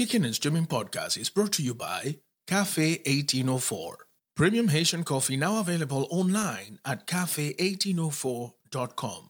[0.00, 4.06] Kicking and Streaming Podcast is brought to you by Kafe 1804.
[4.34, 9.28] Premium Haitian coffee now available online at kafe1804.com.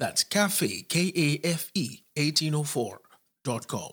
[0.00, 3.90] That's cafe, K A F E, 1804.com.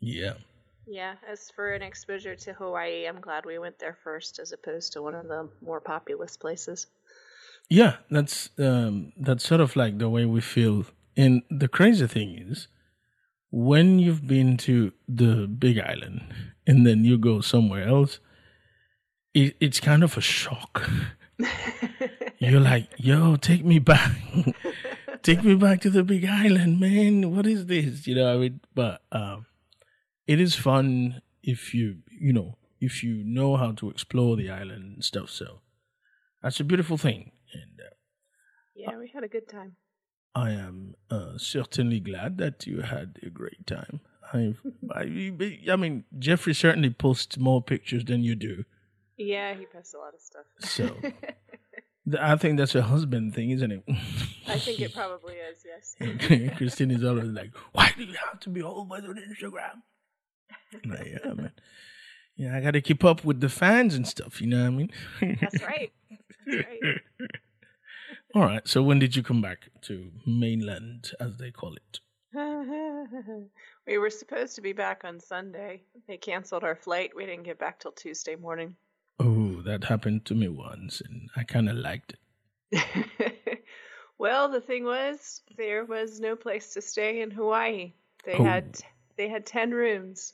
[0.00, 0.32] Yeah.
[0.88, 4.94] Yeah, as for an exposure to Hawaii, I'm glad we went there first as opposed
[4.94, 6.88] to one of the more populous places.
[7.70, 10.84] Yeah, that's um that's sort of like the way we feel.
[11.16, 12.68] And the crazy thing is
[13.50, 16.22] when you've been to the big island
[16.66, 18.18] and then you go somewhere else,
[19.34, 20.88] it, it's kind of a shock.
[22.38, 24.16] You're like, yo, take me back.
[25.22, 27.34] take me back to the big island, man.
[27.34, 28.06] What is this?
[28.06, 29.46] You know, I mean, but um,
[30.26, 34.94] it is fun if you, you know, if you know how to explore the island
[34.94, 35.30] and stuff.
[35.30, 35.60] So
[36.42, 37.32] that's a beautiful thing.
[37.52, 37.94] And uh,
[38.74, 39.76] yeah, we had a good time.
[40.34, 44.00] I am uh, certainly glad that you had a great time.
[44.32, 44.54] I,
[44.90, 48.64] I, I mean, Jeffrey certainly posts more pictures than you do.
[49.18, 50.44] Yeah, he posts a lot of stuff.
[50.60, 50.96] So
[52.20, 53.84] I think that's a husband thing, isn't it?
[54.48, 56.54] I think it probably is, yes.
[56.56, 59.82] Christine is always like, why do you have to be always on Instagram?
[60.86, 61.52] like, yeah, man.
[62.36, 64.70] Yeah, I got to keep up with the fans and stuff, you know what I
[64.70, 65.38] mean?
[65.40, 65.92] That's right.
[66.46, 67.00] That's right.
[68.34, 68.66] All right.
[68.66, 72.00] So when did you come back to mainland, as they call it?
[73.86, 75.82] we were supposed to be back on Sunday.
[76.08, 77.10] They canceled our flight.
[77.14, 78.74] We didn't get back till Tuesday morning.
[79.20, 82.14] Oh, that happened to me once, and I kind of liked
[82.72, 83.64] it.
[84.18, 87.92] well, the thing was, there was no place to stay in Hawaii.
[88.24, 88.44] They Oh.
[88.44, 88.80] had
[89.16, 90.32] they had ten rooms,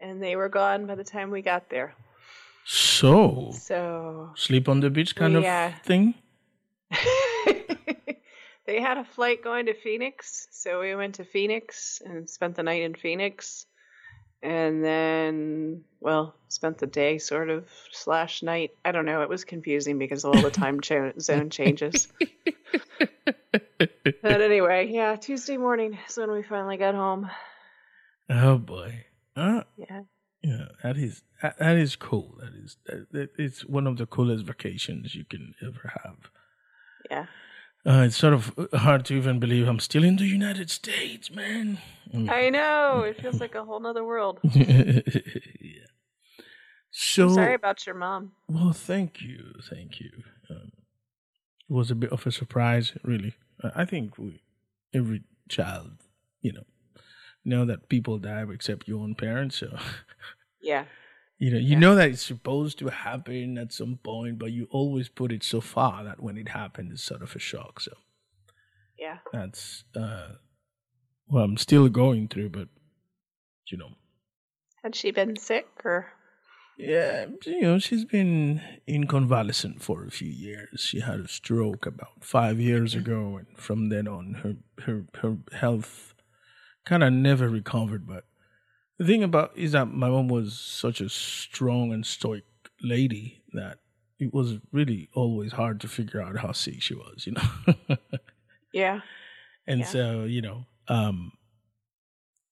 [0.00, 1.94] and they were gone by the time we got there.
[2.64, 5.76] So, So sleep on the beach kind Yeah.
[5.76, 6.14] of thing?
[8.66, 12.62] they had a flight going to Phoenix, so we went to Phoenix and spent the
[12.62, 13.66] night in Phoenix,
[14.42, 18.70] and then well, spent the day sort of slash night.
[18.84, 19.22] I don't know.
[19.22, 22.08] It was confusing because all the time cho- zone changes.
[24.22, 27.30] but anyway, yeah, Tuesday morning is when we finally got home.
[28.30, 29.04] Oh, boy.
[29.36, 30.02] Uh, Yeah,
[30.42, 32.36] yeah, that is that, that is cool.
[32.40, 36.30] That is that, that, it's one of the coolest vacations you can ever have.
[37.10, 37.26] Yeah.
[37.86, 41.78] Uh, it's sort of hard to even believe I'm still in the United States, man.
[42.12, 42.28] Mm.
[42.30, 43.02] I know.
[43.02, 44.40] It feels like a whole nother world.
[44.44, 45.00] yeah.
[46.90, 48.32] So I'm sorry about your mom.
[48.48, 50.10] Well, thank you, thank you.
[50.50, 50.72] Um,
[51.68, 53.34] it was a bit of a surprise, really.
[53.62, 54.42] I I think we,
[54.92, 55.92] every child,
[56.42, 56.64] you know,
[57.44, 59.56] know that people die except your own parents.
[59.56, 59.78] So,
[60.60, 60.84] Yeah.
[61.38, 61.78] You know, you Yeah.
[61.78, 65.60] know that it's supposed to happen at some point, but you always put it so
[65.60, 67.80] far that when it happened, it's sort of a shock.
[67.80, 67.92] So
[68.98, 69.18] Yeah.
[69.32, 70.34] that's uh,
[71.28, 72.68] well, I'm still going through, but
[73.70, 73.92] you know,
[74.82, 76.12] Had she been sick or?
[76.78, 80.80] Yeah, you know, she's been in convalescent for a few years.
[80.80, 85.38] She had a stroke about five years ago, and from then on, her her her
[85.52, 86.14] health
[86.86, 88.06] kind of never recovered.
[88.06, 88.24] But
[88.98, 92.44] the thing about is that my mom was such a strong and stoic
[92.82, 93.78] lady that
[94.18, 97.26] it was really always hard to figure out how sick she was.
[97.26, 97.96] You know.
[98.72, 99.00] Yeah.
[99.66, 99.86] And Yeah.
[99.86, 101.32] so, you know, um,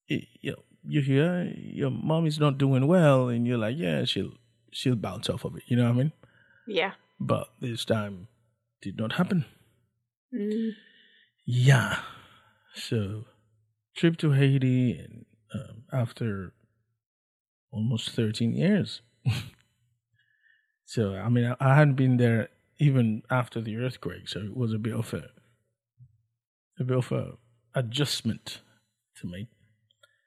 [0.09, 4.05] it, you know, you hear your mom is not doing well, and you're like, yeah,
[4.07, 4.33] she'll
[4.73, 5.65] she'll bounce off of it.
[5.67, 6.13] You know what I mean?
[6.67, 6.93] Yeah.
[7.21, 8.29] But this time,
[8.81, 9.45] did not happen.
[10.35, 10.71] Mm.
[11.45, 11.99] Yeah.
[12.75, 13.25] So,
[13.95, 15.26] trip to Haiti, and
[15.57, 16.53] um, after
[17.73, 19.01] almost 13 years.
[20.85, 24.73] so, I mean, I, I hadn't been there even after the earthquake, so it was
[24.73, 25.31] a bit of a
[26.79, 27.33] a bit of a
[27.75, 28.61] adjustment
[29.17, 29.49] to make.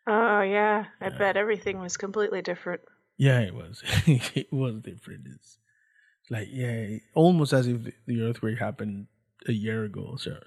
[0.08, 1.18] Oh yeah, I Yeah.
[1.18, 2.82] bet everything was completely different.
[3.18, 3.84] Yeah, it was.
[4.08, 5.28] it was different.
[5.28, 5.58] It's
[6.30, 9.08] like yeah, almost as if the earthquake happened
[9.48, 10.16] a year ago.
[10.18, 10.40] So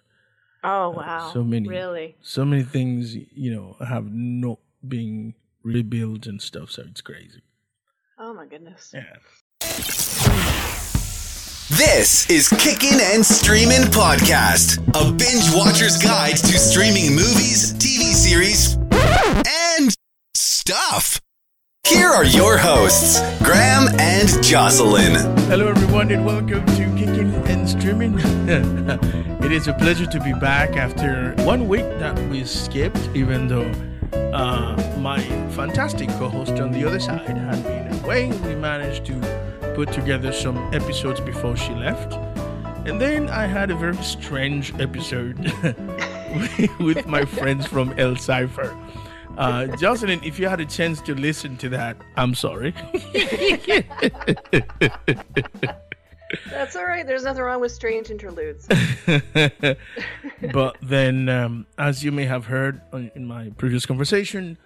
[0.65, 2.17] Oh Uh, wow, so many- really?
[2.21, 6.71] so many things you know have not been rebuilt and stuff.
[6.71, 7.43] So it's crazy.
[8.19, 8.93] Oh my goodness.
[8.95, 9.17] Yeah.
[11.71, 18.77] This is Kicking and Streaming Podcast, a binge watcher's guide to streaming movies, TV series,
[18.93, 19.97] and
[20.35, 21.21] stuff.
[21.87, 25.15] Here are your hosts, Graham and Jocelyn.
[25.49, 28.19] Hello, everyone, and welcome to Kicking and Streaming.
[29.43, 33.73] it is a pleasure to be back after one week that we skipped, even though
[34.13, 35.21] uh, my
[35.51, 38.29] fantastic co host on the other side had been away.
[38.47, 42.15] We managed to put together some episodes before she left.
[42.87, 45.39] And then I had a very strange episode
[46.81, 48.77] with my friends from El Cipher.
[49.39, 52.75] Uh, Jocelyn, if you had a chance to listen to that, I'm sorry.
[56.51, 57.07] That's all right.
[57.07, 58.67] There's nothing wrong with strange interludes.
[60.53, 62.81] but then, um, as you may have heard
[63.15, 64.59] in my previous conversation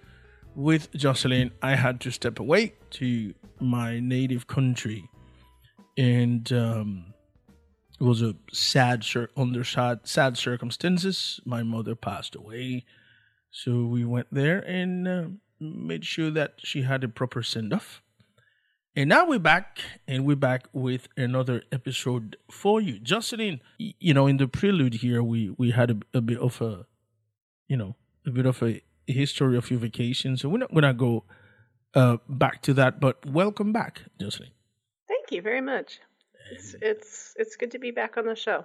[0.54, 5.08] with Jocelyn, I had to step away to my native country,
[5.96, 7.14] and um,
[8.00, 9.04] it was a sad,
[9.36, 11.40] under sad, sad circumstances.
[11.44, 12.84] My mother passed away,
[13.50, 15.24] so we went there and uh,
[15.60, 18.02] made sure that she had a proper send off.
[18.98, 23.60] And now we're back, and we're back with another episode for you, Jocelyn.
[23.76, 26.86] You know, in the prelude here, we we had a, a bit of a,
[27.68, 27.94] you know,
[28.26, 30.38] a bit of a history of your vacation.
[30.38, 31.24] So we're not gonna go
[31.94, 34.52] uh, back to that, but welcome back, Jocelyn.
[35.06, 36.00] Thank you very much.
[36.52, 38.64] It's it's it's good to be back on the show.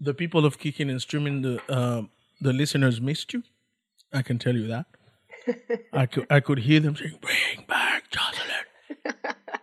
[0.00, 2.02] The people of kicking and streaming, the uh,
[2.40, 3.44] the listeners missed you.
[4.12, 4.86] I can tell you that.
[5.92, 7.79] I could I could hear them saying, "Bring back Jocelyn."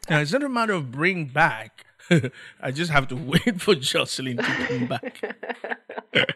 [0.10, 1.86] Now it's not a matter of bring back.
[2.62, 3.16] I just have to
[3.46, 5.22] wait for Jocelyn to come back.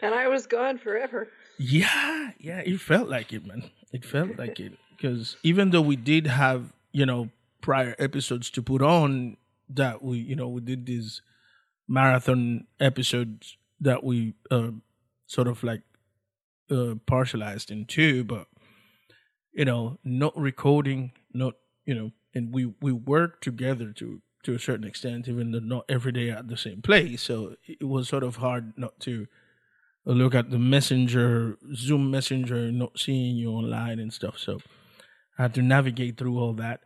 [0.00, 1.26] And I was gone forever.
[1.58, 3.70] Yeah, yeah, it felt like it, man.
[3.92, 7.30] It felt like it because even though we did have you know
[7.60, 11.20] prior episodes to put on that we you know we did these
[11.88, 14.70] marathon episodes that we uh,
[15.26, 15.82] sort of like
[16.70, 18.46] uh, partialized in two, but
[19.52, 21.54] you know not recording, not
[21.88, 25.84] you know, and we we work together to to a certain extent, even though not
[25.88, 27.22] every day at the same place.
[27.22, 29.26] So it was sort of hard not to
[30.14, 34.58] look at the messenger zoom messenger not seeing you online and stuff so
[35.38, 36.80] i had to navigate through all that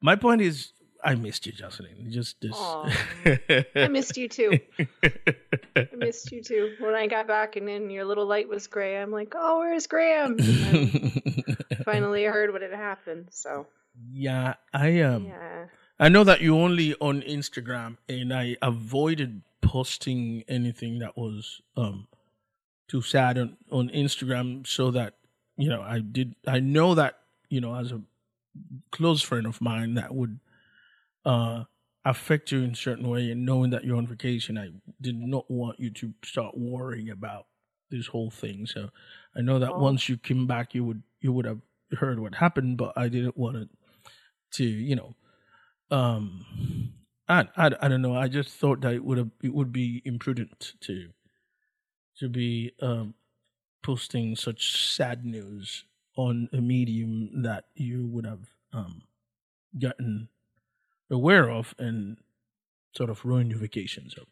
[0.00, 0.72] my point is
[1.04, 2.56] i missed you jocelyn just this
[3.74, 4.58] I missed you too.
[5.76, 6.74] I missed you too.
[6.80, 9.86] When I got back and then your little light was gray, I'm like, oh, where's
[9.86, 10.38] Graham?
[11.84, 13.28] Finally heard what had happened.
[13.30, 13.66] So
[14.12, 15.66] yeah i um yeah.
[15.98, 22.06] i know that you only on instagram and i avoided posting anything that was um
[22.88, 25.14] too sad on, on instagram so that
[25.56, 27.18] you know i did i know that
[27.50, 28.00] you know as a
[28.90, 30.38] close friend of mine that would
[31.24, 31.64] uh
[32.04, 34.68] affect you in a certain way and knowing that you're on vacation i
[35.00, 37.46] did not want you to start worrying about
[37.90, 38.88] this whole thing so
[39.36, 39.78] i know that Oh.
[39.78, 41.60] once you came back you would you would have
[41.98, 43.68] heard what happened but i didn't want it
[44.52, 45.14] to you know
[45.90, 46.44] um
[47.28, 48.16] I, I i don't know.
[48.16, 51.10] I just thought that it would have it would be imprudent to
[52.18, 53.14] to be um
[53.82, 55.84] posting such sad news
[56.16, 59.02] on a medium that you would have um
[59.78, 60.28] gotten
[61.10, 62.18] aware of and
[62.96, 64.24] sort of ruined your vacation so.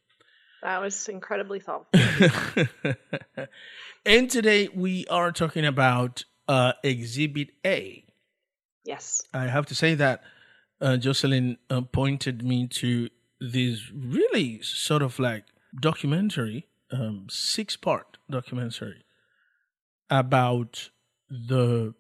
[0.62, 2.00] That was incredibly thoughtful.
[4.06, 8.05] and today we are talking about uh exhibit a
[8.86, 9.22] yes.
[9.34, 10.22] I have to say that
[10.80, 13.08] uh, Jocelyn uh, pointed me to
[13.40, 15.44] this really sort of like
[15.78, 19.04] documentary, um, six part documentary
[20.08, 20.90] about
[21.28, 21.94] the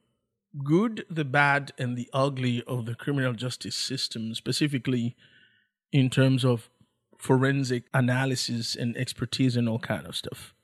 [0.64, 5.16] good, the bad, and the ugly of the criminal justice system, specifically
[5.92, 6.70] in terms of
[7.18, 10.54] forensic analysis and expertise and all kind of stuff.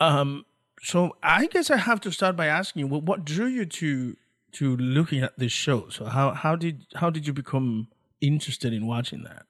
[0.00, 0.44] Um,
[0.82, 4.16] so I guess I have to start by asking you, what, what drew you to
[4.52, 5.88] to looking at this show?
[5.88, 7.88] So how how did how did you become
[8.20, 9.46] interested in watching that?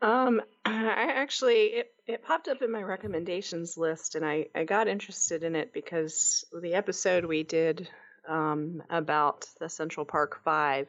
[0.00, 4.88] Um, I actually it, it popped up in my recommendations list, and I I got
[4.88, 7.88] interested in it because the episode we did
[8.28, 10.88] um, about the Central Park Five,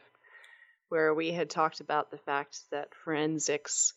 [0.90, 3.94] where we had talked about the fact that forensics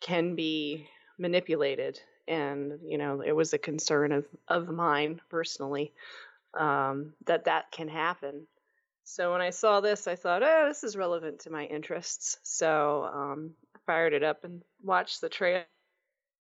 [0.00, 5.92] can be manipulated, and you know it was a concern of of mine personally
[6.56, 8.46] um, that that can happen.
[9.04, 12.38] So when I saw this, I thought, oh, this is relevant to my interests.
[12.42, 15.64] So um, I fired it up and watched the trailer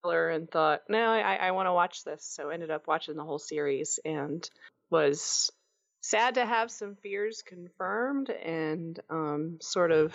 [0.05, 2.25] and thought, no, I, I want to watch this.
[2.25, 4.49] So ended up watching the whole series and
[4.91, 5.51] was
[6.01, 10.15] sad to have some fears confirmed and um, sort of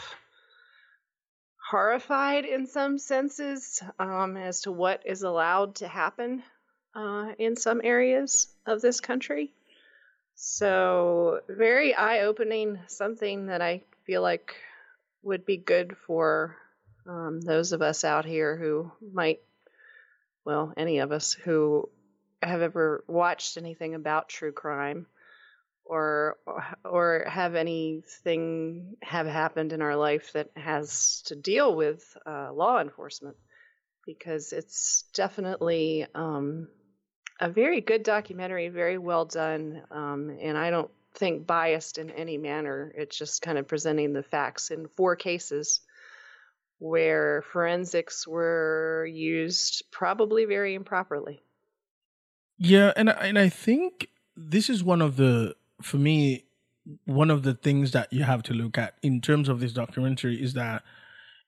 [1.69, 6.41] horrified in some senses um, as to what is allowed to happen
[6.95, 9.53] uh, in some areas of this country.
[10.35, 14.55] So, very eye opening, something that I feel like
[15.21, 16.57] would be good for
[17.07, 19.41] um, those of us out here who might,
[20.45, 21.89] well, any of us who
[22.41, 25.07] have ever watched anything about true crime
[25.85, 26.37] or
[26.83, 32.79] or have anything have happened in our life that has to deal with uh, law
[32.79, 33.37] enforcement.
[34.05, 36.67] Because it's definitely um,
[37.39, 42.37] a very good documentary, very well done, um, and I don't think biased in any
[42.37, 42.91] manner.
[42.95, 45.81] It's just kind of presenting the facts in four cases
[46.79, 51.41] where forensics were used probably very improperly.
[52.57, 56.45] Yeah, and and I think this is one of the for me
[57.05, 60.41] one of the things that you have to look at in terms of this documentary
[60.41, 60.83] is that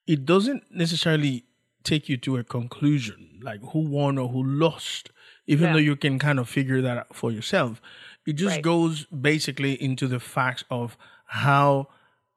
[0.07, 1.43] it doesn't necessarily
[1.85, 5.09] take you to a conclusion like who won or who lost
[5.47, 5.73] even Yeah.
[5.73, 7.81] though you can kind of figure that out for yourself
[8.25, 8.63] it just Right.
[8.63, 11.87] goes basically into the facts of how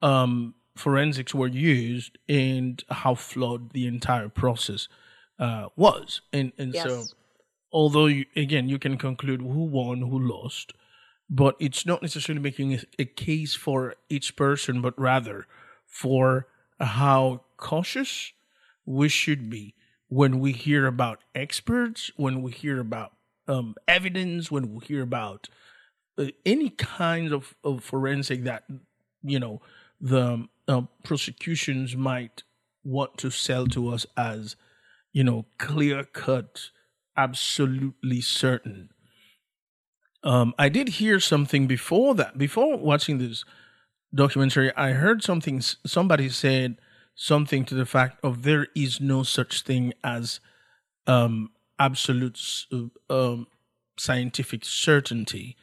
[0.02, 4.88] um, forensics were used and how flawed the entire process
[5.38, 7.05] uh, was and and so
[7.73, 10.73] although you, again you can conclude who won who lost
[11.31, 15.47] but it's not necessarily making a, a case for each person but rather
[15.87, 16.47] for
[16.81, 18.33] how cautious
[18.88, 19.75] we should be.
[20.09, 23.12] When we hear about experts when we hear about
[23.47, 25.49] um, evidence when we hear about
[26.16, 28.64] uh, any kinds of, of forensic that
[29.23, 29.61] you know
[30.00, 32.42] the um, prosecutions might
[32.85, 34.57] want to sell to us as
[35.12, 36.71] you know clear cut
[37.16, 38.90] absolutely certain.
[40.23, 43.45] Um i did hear something before that before watching this
[44.14, 46.78] documentary i heard something somebody said
[47.20, 50.40] something to the fact of there is no such thing as
[51.06, 52.66] um absolute s-
[53.10, 53.46] um
[53.98, 55.56] scientific certainty.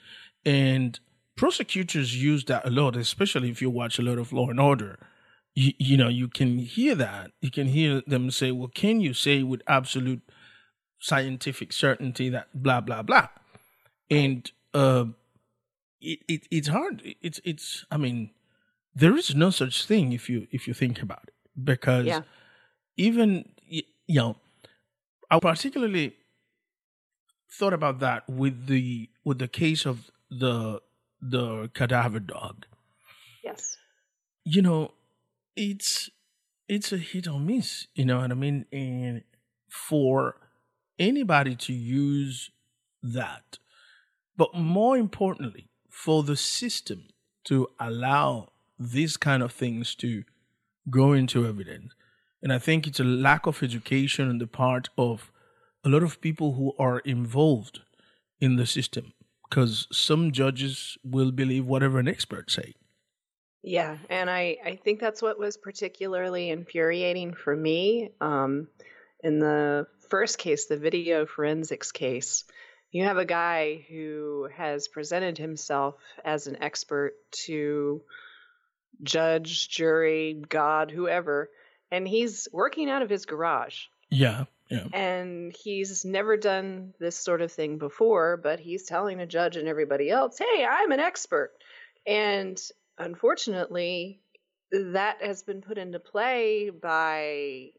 [0.46, 1.00] And
[1.38, 5.00] prosecutors use that a lot especially if you watch a lot of law and order.
[5.56, 7.32] You, you know you can hear that.
[7.42, 10.22] You can hear them say well can you say with absolute
[11.00, 13.30] scientific certainty that blah blah blah?
[14.12, 15.06] And uh
[16.02, 17.02] it, it it's hard.
[17.22, 18.32] It's it's i mean
[18.96, 22.24] there is no such thing if you if you think about it because Yeah.
[22.98, 24.38] even you know
[25.32, 26.16] i particularly
[27.50, 30.82] thought about that with the with the case of the
[31.22, 32.66] the cadaver dog
[33.44, 33.78] Yes.
[34.44, 34.92] you know,
[35.56, 36.10] it's
[36.68, 38.66] it's a hit or miss, you know what I mean?
[38.72, 39.24] And
[39.70, 40.38] for
[40.98, 42.52] anybody to use
[43.04, 43.60] that,
[44.38, 47.06] but more importantly, for the system
[47.46, 50.24] to allow these kind of things to
[50.90, 51.94] go into evidence.
[52.42, 55.32] And I think it's a lack of education on the part of
[55.84, 57.82] a lot of people who are involved
[58.40, 59.14] in the system.
[59.50, 62.74] Because some judges will believe whatever an expert say.
[63.62, 68.12] Yeah, and I, I think that's what was particularly infuriating for me.
[68.22, 68.68] Um,
[69.24, 72.44] in the first case, the video forensics case,
[72.92, 77.14] you have a guy who has presented himself as an expert
[77.46, 78.02] to
[79.04, 81.50] judge, jury, God, whoever,
[81.92, 83.84] and he's working out of his garage.
[84.10, 84.88] Yeah, yeah.
[84.94, 89.68] And he's never done this sort of thing before, but he's telling a judge and
[89.68, 91.52] everybody else, hey, I'm an expert.
[92.08, 92.60] And
[92.98, 94.20] unfortunately,
[94.72, 97.70] that has been put into play by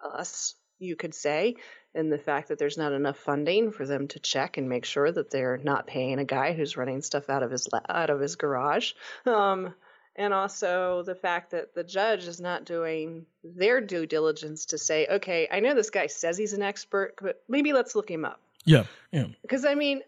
[0.00, 1.56] us, you could say,
[1.94, 5.10] in the fact that there's not enough funding for them to check and make sure
[5.10, 8.20] that they're not paying a guy who's running stuff out of his la- out of
[8.20, 8.92] his garage.
[9.26, 9.74] Um,
[10.18, 15.06] and also the fact that the judge is not doing their due diligence to say,
[15.06, 18.40] okay, I know this guy says he's an expert, but maybe let's look him up.
[18.64, 19.26] Yeah, yeah.
[19.40, 20.02] Because I mean,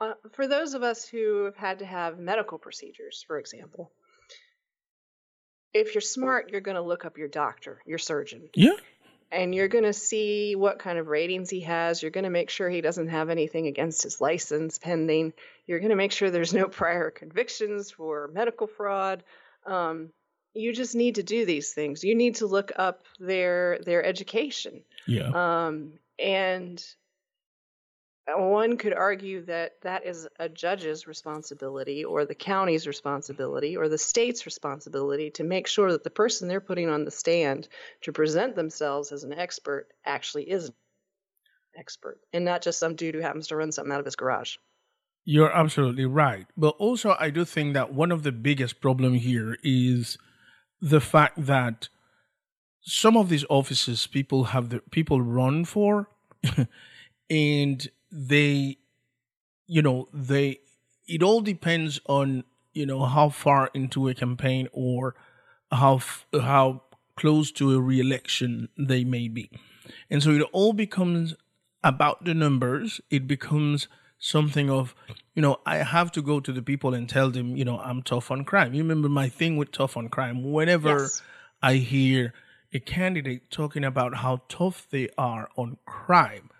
[0.00, 3.92] uh, for those of us who have had to have medical procedures, for example,
[5.72, 8.72] if you're smart, you're going to look up your doctor, your surgeon, Yeah.
[9.32, 12.02] And you're going to see what kind of ratings he has.
[12.02, 15.32] You're going to make sure he doesn't have anything against his license pending.
[15.66, 19.22] You're going to make sure there's no prior convictions for medical fraud.
[19.66, 20.10] Um,
[20.52, 22.02] you just need to do these things.
[22.02, 24.82] You need to look up their their education.
[25.06, 25.30] Yeah.
[25.32, 26.84] Um, and
[28.38, 33.98] one could argue that that is a judge's responsibility or the county's responsibility or the
[33.98, 37.68] state's responsibility to make sure that the person they're putting on the stand
[38.02, 40.74] to present themselves as an expert actually is an
[41.78, 44.56] expert and not just some dude who happens to run something out of his garage.
[45.24, 46.46] You're absolutely right.
[46.56, 50.18] But also, I do think that one of the biggest problem here is
[50.80, 51.88] the fact that
[52.80, 56.08] some of these offices people have the people run for,
[57.30, 58.78] and they,
[59.66, 60.60] you know, they.
[61.06, 65.16] It all depends on you know how far into a campaign or
[65.72, 66.82] how f- how
[67.16, 69.50] close to a re-election they may be,
[70.08, 71.34] and so it all becomes
[71.82, 73.00] about the numbers.
[73.10, 73.88] It becomes
[74.20, 74.94] something of,
[75.34, 78.02] you know, I have to go to the people and tell them, you know, I'm
[78.02, 78.74] tough on crime.
[78.74, 80.52] You remember my thing with tough on crime.
[80.52, 81.22] Whenever Yes.
[81.62, 82.34] I hear
[82.72, 86.50] a candidate talking about how tough they are on crime.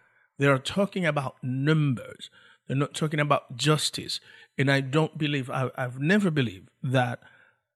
[0.41, 2.31] They are talking about numbers.
[2.67, 4.21] They're not talking about justice.
[4.59, 7.21] And I don't believe, I, I've never believed that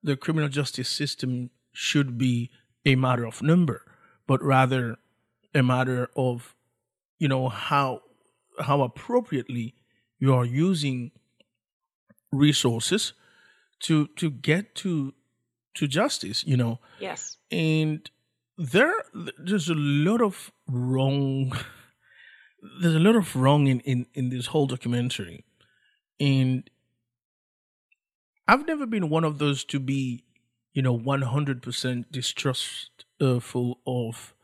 [0.02, 2.50] the criminal justice system should be
[2.86, 3.82] a matter of number,
[4.26, 4.96] but rather
[5.54, 6.54] a matter of,
[7.18, 8.00] you know, how
[8.60, 9.74] how appropriately
[10.18, 11.10] you are using
[12.32, 13.12] resources
[13.80, 15.12] to to get to
[15.74, 17.36] to justice you know Yes.
[17.50, 18.10] and
[18.56, 18.94] there
[19.38, 21.52] there's a lot of wrong
[22.80, 25.44] there's a lot of wrong in in, in this whole documentary
[26.20, 26.70] and
[28.48, 30.24] i've never been one of those to be
[30.72, 34.34] you know 100% distrustful of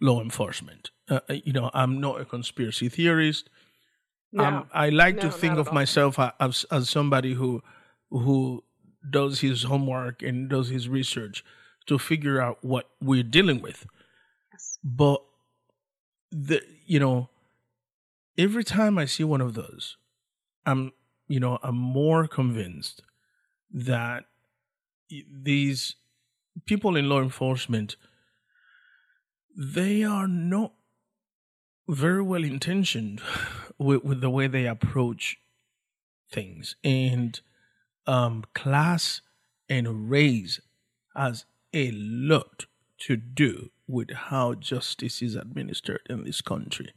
[0.00, 3.48] law enforcement uh, uh, you know i'm not a conspiracy theorist
[4.32, 4.44] No.
[4.44, 7.62] um, I like to think of myself as as somebody who
[8.10, 8.64] who
[9.18, 11.44] does his homework and does his research
[11.86, 13.86] to figure out what we're dealing with.
[14.52, 14.78] Yes.
[14.82, 15.20] But
[16.32, 17.28] the you know,
[18.36, 19.96] every time I see one of those,
[20.66, 20.92] I'm
[21.28, 23.02] you know I'm more convinced
[23.72, 24.24] that
[25.08, 25.96] these
[26.66, 27.96] people in law enforcement
[29.56, 30.72] they are not
[31.88, 33.20] very well intentioned
[33.78, 35.36] with, with the way they approach
[36.30, 36.76] things.
[36.82, 37.40] And
[38.06, 39.20] um, class
[39.68, 40.60] and race
[41.14, 42.66] has a lot
[42.98, 46.92] to do with how justice is administered in this country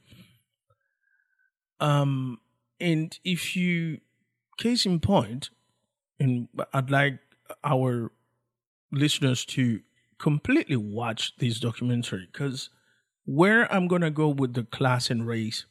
[1.79, 2.39] um
[2.79, 4.00] and if you
[4.57, 5.50] case in point
[6.19, 7.19] and i'd like
[7.63, 8.12] our
[8.91, 9.81] listeners to
[10.17, 12.69] completely watch this documentary because
[13.25, 15.65] where I'm going to go with the class and race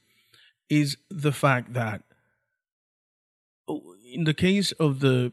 [0.68, 2.02] is the fact that
[3.66, 5.32] oh, in the case of the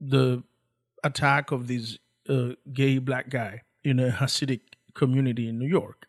[0.00, 0.42] the
[1.02, 4.60] attack of this uh, gay black guy in a Hasidic
[4.94, 6.06] community in New York,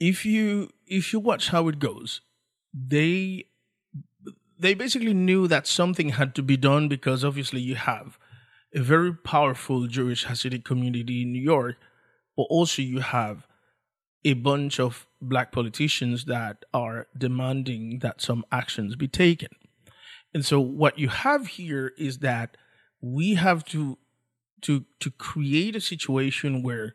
[0.00, 2.20] if you if you watch how it goes,
[2.72, 3.44] they
[4.58, 8.18] they basically knew that something had to be done because obviously you have
[8.74, 11.76] a very powerful Jewish Hasidic community in New York,
[12.36, 13.46] but also you have
[14.24, 19.48] a bunch of black politicians that are demanding that some actions be taken.
[20.34, 22.56] And so what you have here is that
[23.00, 23.98] we have to
[24.62, 26.94] to to create a situation where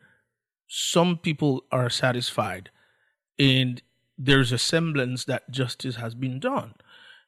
[0.68, 2.70] some people are satisfied
[3.42, 3.82] and
[4.18, 6.76] there's a semblance that justice has been done.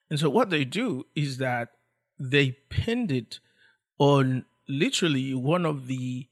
[0.09, 1.69] And so what they do is that
[2.19, 3.39] they pinned it
[3.97, 6.27] on literally one of the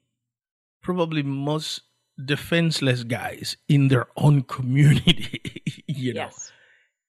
[0.81, 1.81] probably most
[2.23, 5.41] defenseless guys in their own community,
[5.87, 6.29] you know.
[6.29, 6.51] Yes.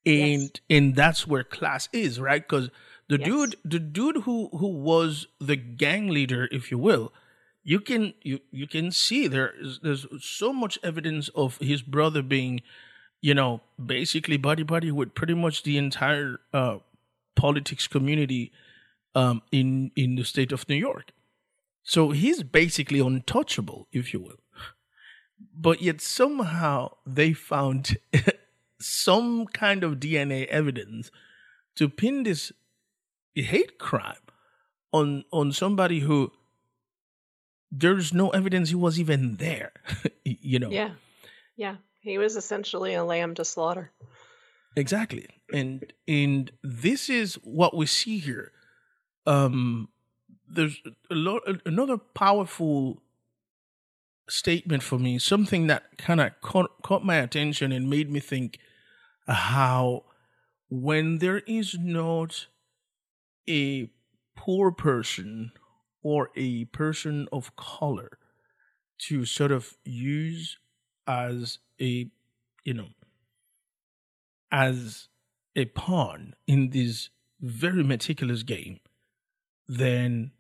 [0.05, 0.51] And Yes.
[0.71, 2.43] and that's where class is, right?
[2.43, 2.71] Because
[3.09, 3.27] the Yes.
[3.29, 7.13] dude the dude who who was the gang leader, if you will,
[7.65, 12.23] you can you you can see there is there's so much evidence of his brother
[12.23, 12.63] being,
[13.21, 16.79] you know, basically buddy buddy with pretty much the entire uh
[17.37, 18.53] politics community
[19.15, 21.13] um in in the state of New York.
[21.85, 24.39] So he's basically untouchable, if you will.
[25.55, 27.97] But yet somehow they found
[28.81, 31.11] some kind of DNA evidence
[31.77, 32.53] to pin this
[33.35, 34.23] hate crime
[34.93, 36.33] on on somebody who
[37.73, 39.73] there's no evidence he was even there.
[40.25, 40.71] you know.
[40.71, 40.91] Yeah.
[41.57, 41.77] Yeah.
[42.01, 43.91] He was essentially a lamb to slaughter.
[44.77, 45.27] Exactly.
[45.53, 48.53] And and this is what we see here.
[49.27, 49.89] Um
[50.49, 50.81] there's
[51.11, 53.03] a lot another powerful
[54.29, 58.59] statement for me, something that kind of caught, caught my attention and made me think
[59.27, 60.05] how
[60.71, 62.47] when there is not
[63.49, 63.91] a
[64.37, 65.53] poor person
[66.03, 68.19] or a person of color
[68.99, 70.59] to sort of use
[71.07, 72.09] as a
[72.65, 72.89] you know
[74.51, 75.09] as
[75.57, 77.11] a pawn in this
[77.41, 78.81] very meticulous game,
[79.67, 80.33] then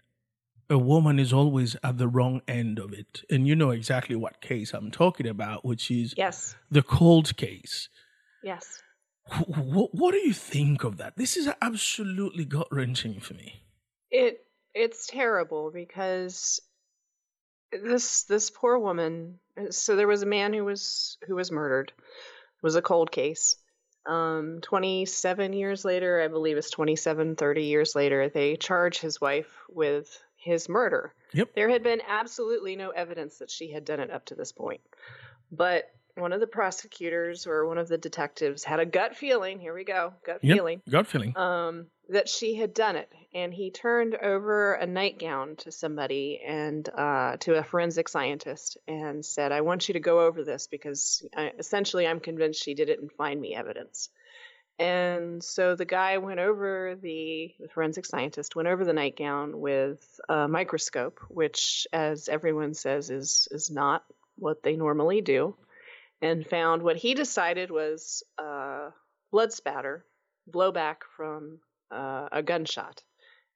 [0.70, 3.22] a woman is always at the wrong end of it.
[3.31, 6.55] And you know exactly what case I'm talking about, which is Yes.
[6.70, 7.88] the cold case.
[8.42, 8.83] Yes.
[9.46, 11.16] What, what do you think of that?
[11.16, 13.62] This is absolutely gut wrenching for me.
[14.11, 16.61] It it's terrible because
[17.72, 19.38] this this poor woman
[19.70, 21.92] so there was a man who was who was murdered.
[21.98, 23.56] It was a cold case.
[24.06, 29.50] Um 27 years later, I believe it's 27 30 years later, they charge his wife
[29.70, 31.14] with his murder.
[31.32, 31.54] Yep.
[31.54, 34.80] There had been absolutely no evidence that she had done it up to this point.
[35.50, 39.58] But one of the prosecutors or one of the detectives had a gut feeling.
[39.61, 40.56] Here we go, gut Yep.
[40.56, 40.82] feeling.
[40.90, 41.35] Gut feeling.
[41.37, 46.88] um, that she had done it, and he turned over a nightgown to somebody and
[46.88, 51.24] uh, to a forensic scientist and said, "I want you to go over this because
[51.36, 54.10] I, essentially I'm convinced she did it and find me evidence."
[54.78, 60.20] And so the guy went over the, the forensic scientist went over the nightgown with
[60.28, 64.04] a microscope, which, as everyone says, is is not
[64.36, 65.54] what they normally do,
[66.20, 68.90] and found what he decided was uh,
[69.30, 70.04] blood spatter,
[70.50, 71.60] blowback from
[71.92, 73.02] uh, a gunshot,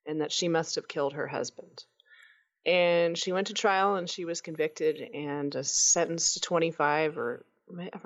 [0.07, 1.85] and that she must have killed her husband.
[2.65, 7.47] And she went to trial and she was convicted and sentenced to 25 or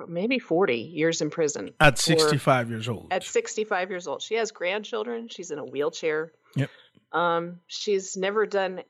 [0.07, 1.71] maybe 40 years in prison.
[1.79, 3.07] At 65 years old.
[3.09, 4.21] At 65 years old.
[4.21, 5.29] She has grandchildren.
[5.29, 6.31] She's in a wheelchair.
[6.55, 6.69] Yep.
[7.11, 8.83] Um, she's never done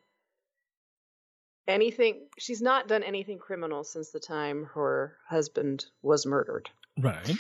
[1.70, 2.28] anything.
[2.38, 7.32] She's not done anything criminal since the time her husband was murdered right.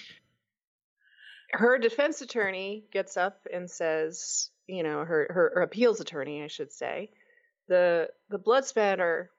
[1.53, 6.47] Her defense attorney gets up and says, you know, her, her her appeals attorney, I
[6.47, 7.11] should say,
[7.67, 9.31] the the blood spatter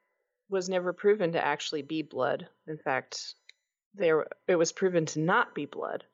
[0.48, 2.46] was never proven to actually be blood.
[2.66, 3.35] In fact,
[3.94, 6.05] there it was proven to not be blood.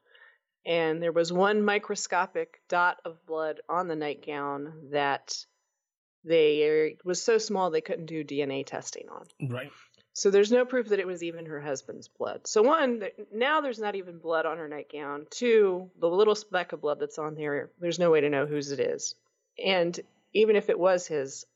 [0.67, 5.35] And there was one microscopic dot of blood on the nightgown that
[6.25, 9.49] they was so small they couldn't do DNA testing on.
[9.49, 9.71] Right.
[10.15, 12.47] So there's no proof that it was even her husband's blood.
[12.47, 15.27] So one, now there's not even blood on her nightgown.
[15.31, 18.73] Two, the little speck of blood that's on there, there's no way to know whose
[18.73, 19.15] it is.
[19.65, 19.99] And
[20.33, 21.47] even if it was his,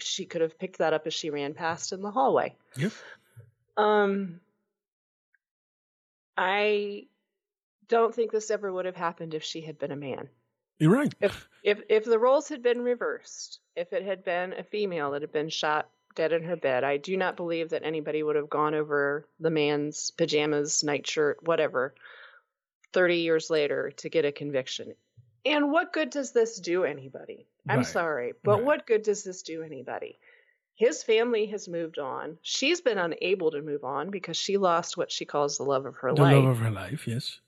[0.00, 2.54] she could have picked that up as she ran past in the hallway.
[2.76, 2.92] Yep.
[3.76, 4.40] Um,
[6.36, 7.06] I
[7.88, 10.28] don't think this ever would have happened if she had been a man.
[10.78, 11.14] You're right.
[11.20, 15.22] If if if the roles had been reversed, if it had been a female that
[15.22, 18.50] had been shot dead in her bed, I do not believe that anybody would have
[18.50, 21.94] gone over the man's pajamas, nightshirt, whatever,
[22.92, 24.94] 30 years later to get a conviction.
[25.44, 27.46] And what good does this do anybody?
[27.68, 27.86] I'm Right.
[27.86, 28.64] sorry, but Right.
[28.64, 30.18] what good does this do anybody?
[30.74, 32.38] His family has moved on.
[32.42, 35.96] She's been unable to move on because she lost what she calls the love of
[35.96, 36.34] her the life.
[36.34, 37.40] love of her life, yes.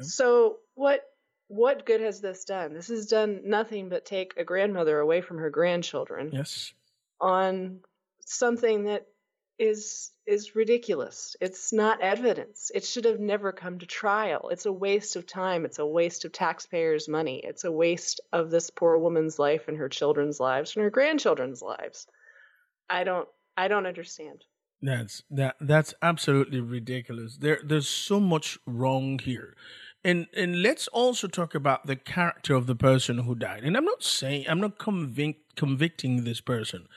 [0.00, 1.02] So what
[1.48, 2.72] what good has this done?
[2.72, 6.72] This has done nothing but take a grandmother away from her grandchildren Yes.
[7.20, 7.80] on
[8.26, 9.06] something that
[9.58, 11.36] is is ridiculous.
[11.40, 12.70] It's not evidence.
[12.74, 14.48] It should have never come to trial.
[14.50, 15.64] It's a waste of time.
[15.64, 17.40] It's a waste of taxpayers' money.
[17.44, 21.62] It's a waste of this poor woman's life and her children's lives and her grandchildren's
[21.62, 22.06] lives.
[22.88, 24.44] I don't I don't understand.
[24.82, 27.38] That's that that's absolutely ridiculous.
[27.38, 29.56] There there's so much wrong here.
[30.02, 33.62] And and let's also talk about the character of the person who died.
[33.62, 36.88] And I'm not saying I'm not convic- convicting this person.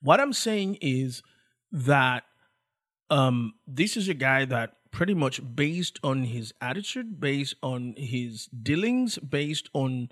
[0.00, 1.22] What I'm saying is
[1.72, 2.24] that
[3.10, 8.46] um this is a guy that pretty much based on his attitude, based on his
[8.46, 10.08] dealings, based on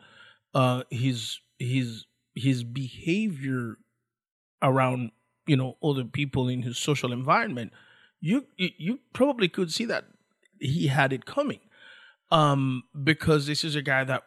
[0.55, 3.77] uh his his his behavior
[4.63, 5.11] around
[5.47, 7.73] you know other people in his social environment
[8.21, 10.07] you you, probably could see that
[10.59, 11.61] he had it coming.
[12.31, 14.23] Um because this is a guy that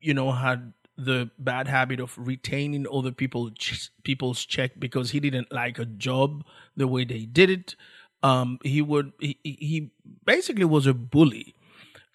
[0.00, 3.50] you know had the bad habit of retaining other people
[4.04, 6.44] people's check because he didn't like a job
[6.76, 7.74] the way they did it
[8.22, 9.90] um he would he, he-
[10.24, 11.54] basically was a bully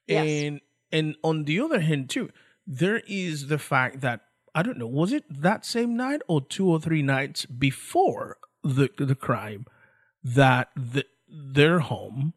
[0.07, 0.25] Yes.
[0.27, 0.61] and
[0.91, 2.29] and on the other hand too
[2.65, 4.21] there is the fact that
[4.55, 8.89] i don't know was it that same night or two or three nights before the
[8.97, 9.65] the crime
[10.23, 12.33] that the, their home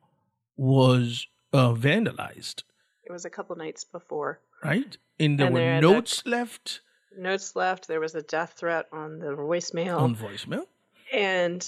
[0.57, 2.63] was uh, vandalized
[3.05, 4.41] It was a couple nights before.
[4.63, 6.81] Right and there And were notes left
[7.17, 7.89] Notes left.
[7.89, 9.99] There was a death threat on the voicemail.
[9.99, 10.67] on voicemail
[11.13, 11.67] And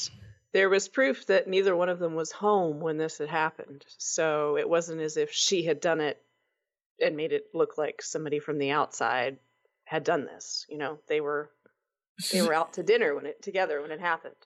[0.52, 3.85] there was proof that neither one of them was home when this had happened.
[3.98, 6.20] So it wasn't as if she had done it
[7.00, 9.38] and made it look like somebody from the outside
[9.85, 10.64] had done this.
[10.68, 11.50] You know, they were
[12.33, 14.37] they were out to dinner when it together when it happened.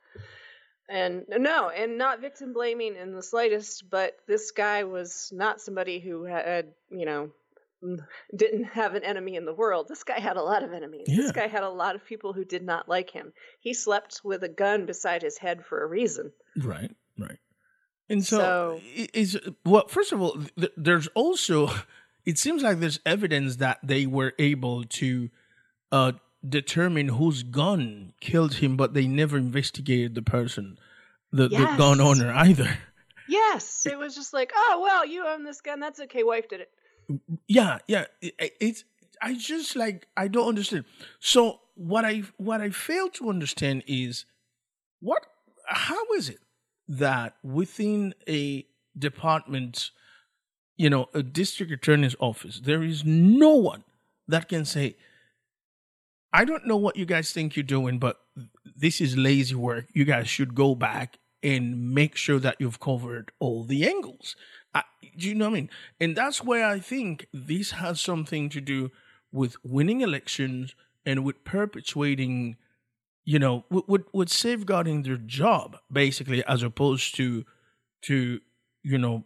[0.88, 6.00] And no, and not victim blaming in the slightest, but this guy was not somebody
[6.00, 7.30] who had, you know,
[8.36, 9.86] didn't have an enemy in the world.
[9.88, 11.06] This guy had a lot of enemies.
[11.06, 11.16] Yeah.
[11.16, 13.32] This guy had a lot of people who did not like him.
[13.60, 16.32] He slept with a gun beside his head for a reason.
[16.56, 17.38] Right, right.
[18.08, 18.80] And so, So-
[19.14, 19.86] is well.
[19.88, 21.70] First of all, th- there's also.
[22.24, 25.30] It seems like there's evidence that they were able to
[25.90, 26.12] uh,
[26.46, 30.78] determine whose gun killed him, but they never investigated the person,
[31.32, 32.76] the, the gun owner either.
[33.28, 35.80] Yes, it was just like, oh well, you own this gun.
[35.80, 36.22] That's okay.
[36.22, 36.70] Wife did it.
[37.46, 38.04] Yeah, yeah.
[38.20, 38.84] It, it-
[39.20, 40.84] I just like I don't understand.
[41.18, 44.24] So what I what I fail to understand is
[45.00, 45.26] what
[45.66, 46.38] how is it
[46.88, 48.66] that within a
[48.98, 49.90] department,
[50.76, 53.84] you know, a district attorney's office, there is no one
[54.28, 54.96] that can say,
[56.32, 58.18] I don't know what you guys think you're doing, but
[58.76, 59.86] this is lazy work.
[59.94, 64.36] You guys should go back and make sure that you've covered all the angles.
[64.74, 64.82] I,
[65.26, 65.70] you know what I mean?
[66.00, 68.90] And that's where I think this has something to do
[69.32, 72.56] with winning elections and with perpetuating,
[73.24, 77.44] you know, with, with, with safeguarding their job, basically, as opposed to,
[78.02, 78.40] to,
[78.82, 79.24] you know,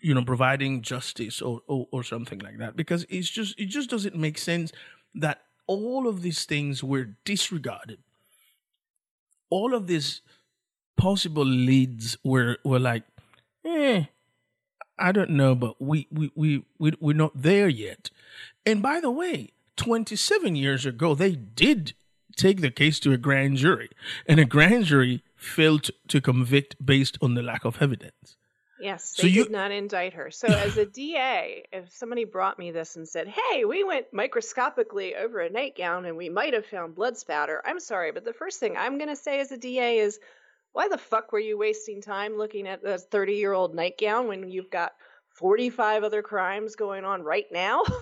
[0.00, 2.76] you know, providing justice or, or, or something like that.
[2.76, 4.72] Because it's just, it just doesn't make sense
[5.14, 7.98] that all of these things were disregarded.
[9.50, 10.20] All of these
[10.98, 13.04] possible leads were were like,
[13.64, 14.04] eh,
[14.98, 18.10] I don't know, but we we we, we we're not there yet.
[18.66, 21.94] And by the way, 27 years ago, they did
[22.36, 23.90] take the case to a grand jury,
[24.26, 28.36] and a grand jury failed to convict based on the lack of evidence.
[28.80, 30.30] Yes, So you- did not indict her.
[30.30, 35.16] So as a DA, if somebody brought me this and said, "Hey, we went microscopically
[35.16, 38.60] over a nightgown and we might have found blood spatter," I'm sorry, but the first
[38.60, 40.20] thing I'm going to say as a DA is,
[40.78, 44.92] "Why the fuck were you wasting time looking at this 30-year-old nightgown when you've got
[45.34, 47.82] 45 other crimes going on right now?"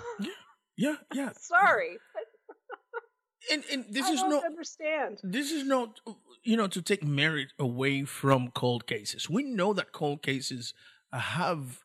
[0.76, 1.32] Yeah, yeah.
[1.32, 1.96] sorry,
[3.50, 5.20] And and this I is don't understand.
[5.22, 6.00] this is not
[6.42, 10.74] you know to take merit away from cold cases we know that cold cases
[11.12, 11.82] have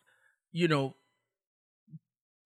[0.51, 0.95] you know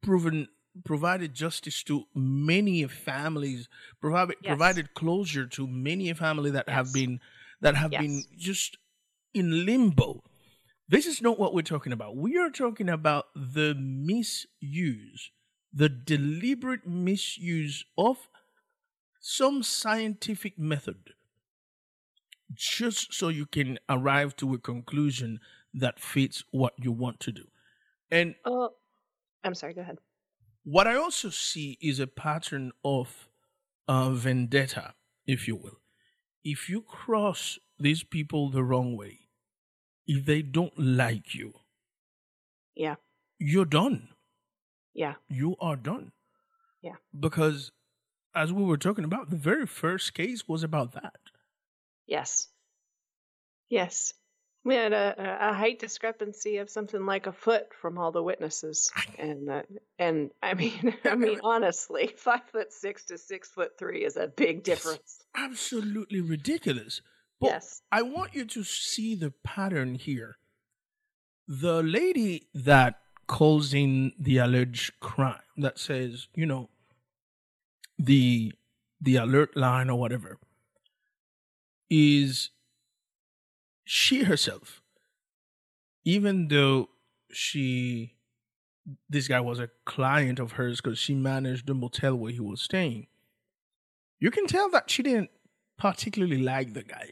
[0.04, 0.48] proven
[0.84, 4.50] provided justice to many families provided Yes.
[4.52, 6.94] provided closure to many a family that have Yes.
[6.94, 7.20] been
[7.62, 8.78] that have been just
[9.34, 10.22] in limbo
[10.88, 15.32] this is not what we're talking about we are talking about the misuse
[15.74, 18.30] the deliberate misuse of
[19.20, 21.12] some scientific method
[22.54, 25.40] just so you can arrive to a conclusion
[25.74, 27.44] that fits what you want to do.
[28.12, 28.70] And Oh,
[29.44, 29.74] I'm sorry.
[29.74, 29.98] Go ahead.
[30.64, 33.28] what I also see is a pattern of
[33.88, 34.94] uh, vendetta,
[35.26, 35.80] if you will.
[36.46, 39.28] If you cross these people the wrong way,
[40.08, 41.54] if they don't like you,
[42.76, 42.96] Yeah,
[43.40, 44.10] you're done.
[44.94, 46.12] yeah, You are done.
[46.82, 46.98] Yeah.
[47.20, 47.72] Because
[48.36, 51.20] as we were talking about, the very first case was about that.
[52.08, 52.50] yes,
[53.70, 54.14] yes.
[54.66, 58.92] We had a, a- height discrepancy of something like a foot from all the witnesses,
[59.18, 59.62] and uh,
[60.00, 64.28] and I mean, I mean, honestly, five foot six to six foot three is a
[64.28, 65.22] big difference.
[65.36, 67.02] absolutely ridiculous.
[67.40, 67.82] But Yes.
[67.92, 70.38] I want you to see the pattern here.
[71.48, 76.70] The lady that calls in the alleged crime that says, you know,
[78.00, 78.54] the
[79.02, 80.40] the alert line or whatever
[81.90, 82.50] is
[83.86, 84.82] she herself
[86.04, 86.90] even though
[87.32, 88.14] she
[89.10, 92.62] this guy was a client of hers because she managed the motel where he was
[92.62, 93.08] staying
[94.20, 95.30] you can tell that she didn't
[95.78, 97.12] particularly like the guy.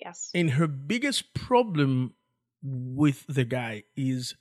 [0.00, 0.30] Yes.
[0.34, 2.14] And her biggest problem
[2.62, 4.34] with the guy is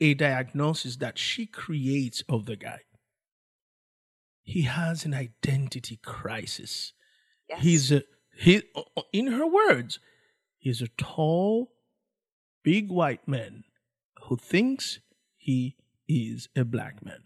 [0.00, 2.80] a diagnosis that she creates of the guy.
[4.42, 6.92] He has an identity crisis.
[7.48, 7.62] yes.
[7.62, 8.02] He's a
[8.38, 8.62] he
[9.12, 9.98] in her words,
[10.58, 11.72] he's a tall,
[12.62, 13.64] big white man
[14.24, 15.00] who thinks
[15.36, 15.76] he
[16.08, 17.24] is a black man.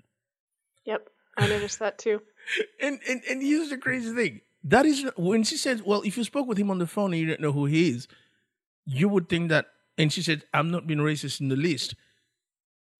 [0.84, 1.08] Yep.
[1.36, 2.20] I noticed that too.
[2.82, 4.40] And, and and here's the crazy thing.
[4.64, 7.20] That is when she said, "Well, if you spoke with him on the phone and
[7.20, 8.08] you didn't know who he is,
[8.86, 9.66] you would think that."
[9.98, 11.94] And she said, "I'm not being racist in the least."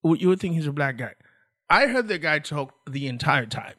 [0.05, 1.15] You would think he's a black guy.
[1.69, 3.77] I heard the guy talk the entire time,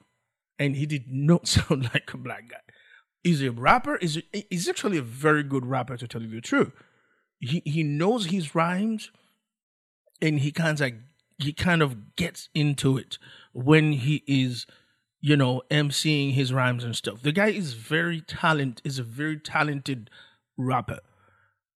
[0.60, 2.71] and he did not sound like a black guy.
[3.24, 3.98] He's a rapper.
[3.98, 6.72] Is he's actually a very good rapper, to tell you the truth.
[7.40, 9.12] He he knows his rhymes,
[10.22, 10.94] and he kind of
[11.38, 13.18] he kind of gets into it
[13.54, 14.66] when he is
[15.22, 17.22] you know, emceeing his rhymes and stuff.
[17.22, 20.10] The guy is very talent is a very talented
[20.58, 21.00] rapper.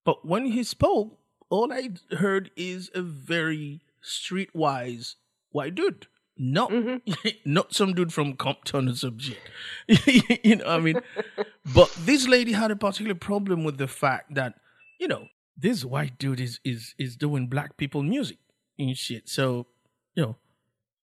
[0.03, 5.15] But when he spoke, all I heard is a very streetwise
[5.51, 6.07] white dude.
[6.37, 7.29] Not mm-hmm.
[7.45, 9.39] not some dude from Compton or some shit.
[10.43, 11.01] you know, what I mean,
[11.73, 14.55] but this lady had a particular problem with the fact that,
[14.99, 18.37] you know, this white dude is is is doing black people music
[18.77, 19.29] and shit.
[19.29, 19.67] So,
[20.13, 20.35] you know,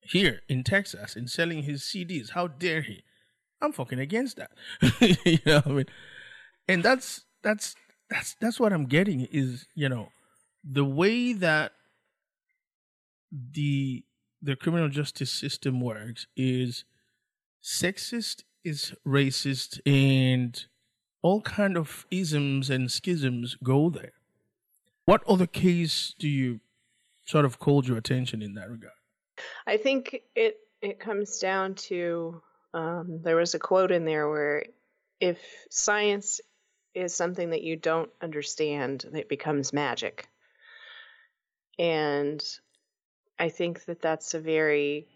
[0.00, 2.30] here in Texas and selling his CDs.
[2.30, 3.02] How dare he?
[3.62, 4.50] I'm fucking against that.
[5.00, 5.86] you know what I mean?
[6.68, 7.74] And that's that's
[8.10, 10.08] that's that's what I'm getting is, you know,
[10.62, 11.72] the way that
[13.32, 14.04] the
[14.42, 16.84] the criminal justice system works is
[17.62, 20.66] sexist, is racist, and
[21.22, 24.12] all kind of isms and schisms go there.
[25.04, 26.60] What other case do you
[27.24, 28.94] sort of called your attention in that regard?
[29.66, 32.42] I think it it comes down to
[32.74, 34.64] um, there was a quote in there where
[35.20, 35.38] if
[35.70, 36.40] science
[36.94, 40.28] is something that you don't understand, it becomes magic.
[41.78, 42.42] And
[43.42, 45.08] I think that that's a very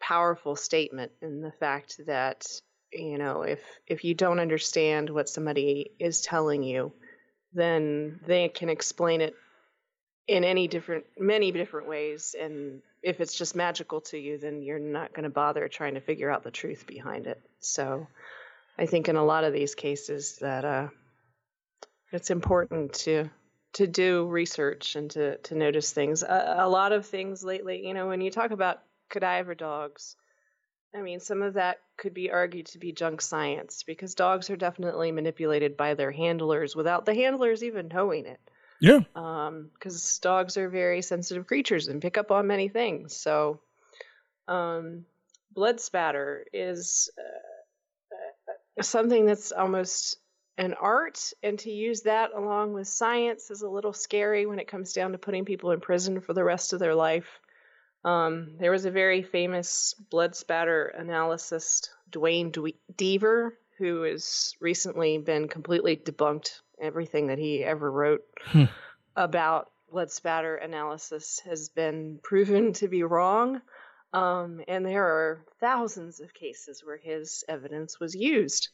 [0.00, 2.44] powerful statement in the fact that
[2.92, 6.92] you know if if you don't understand what somebody is telling you
[7.52, 9.36] then they can explain it
[10.26, 12.34] in any different many different ways.
[12.38, 16.00] And if it's just magical to you then you're not going to bother trying to
[16.00, 17.40] figure out the truth behind it.
[17.60, 18.08] So
[18.76, 20.88] i think in a lot of these cases that uh,
[22.10, 23.30] it's important to
[23.74, 27.94] to do research and to to notice things a, a lot of things lately you
[27.94, 30.16] know when you talk about cadaver dogs
[30.94, 34.56] I mean, some of that could be argued to be junk science because dogs are
[34.56, 38.40] definitely manipulated by their handlers without the handlers even knowing it.
[38.80, 39.00] Yeah.
[39.14, 43.16] Because um, dogs are very sensitive creatures and pick up on many things.
[43.16, 43.60] So,
[44.48, 45.06] um,
[45.54, 50.18] blood spatter is uh, uh, something that's almost
[50.58, 54.68] an art, and to use that along with science is a little scary when it
[54.68, 57.40] comes down to putting people in prison for the rest of their life.
[58.04, 65.48] Um, there was a very famous blood spatter analyst, Duane Deaver, who has recently been
[65.48, 66.60] completely debunked.
[66.80, 68.64] Everything that he ever wrote hmm.
[69.16, 73.62] about blood spatter analysis has been proven to be wrong.
[74.12, 78.68] Um, and there are thousands of cases where his evidence was used.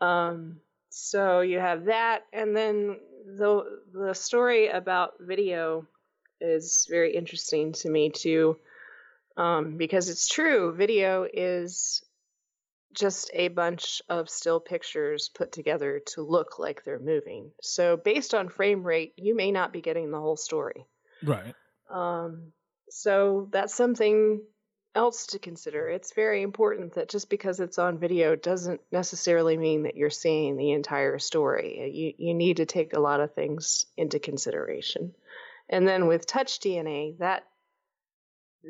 [0.00, 0.60] Um,
[0.98, 5.86] so you have that, and then the the story about video
[6.40, 8.56] is very interesting to me too,
[9.36, 10.74] um, because it's true.
[10.74, 12.02] Video is
[12.94, 17.50] just a bunch of still pictures put together to look like they're moving.
[17.60, 20.86] So based on frame rate, you may not be getting the whole story.
[21.22, 21.54] Right.
[21.90, 22.52] Um,
[22.88, 24.40] so that's something
[24.96, 25.88] else to consider.
[25.88, 30.56] It's very important that just because it's on video doesn't necessarily mean that you're seeing
[30.56, 31.92] the entire story.
[31.92, 35.14] You you need to take a lot of things into consideration.
[35.68, 37.44] And then with touch DNA, that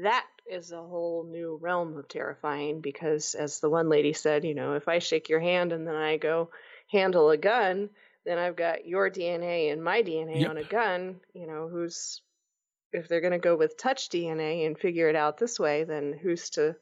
[0.02, 4.54] that is a whole new realm of terrifying because as the one lady said, you
[4.54, 6.50] know, if I shake your hand and then I go
[6.90, 7.90] handle a gun,
[8.24, 10.50] then I've got your DNA and my DNA yep.
[10.50, 12.20] on a gun, you know, who's
[12.92, 16.18] if they're going to go with touch DNA and figure it out this way, then
[16.20, 16.76] who's to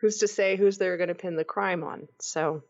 [0.00, 2.08] who's to say who's they're going to pin the crime on?
[2.20, 2.62] So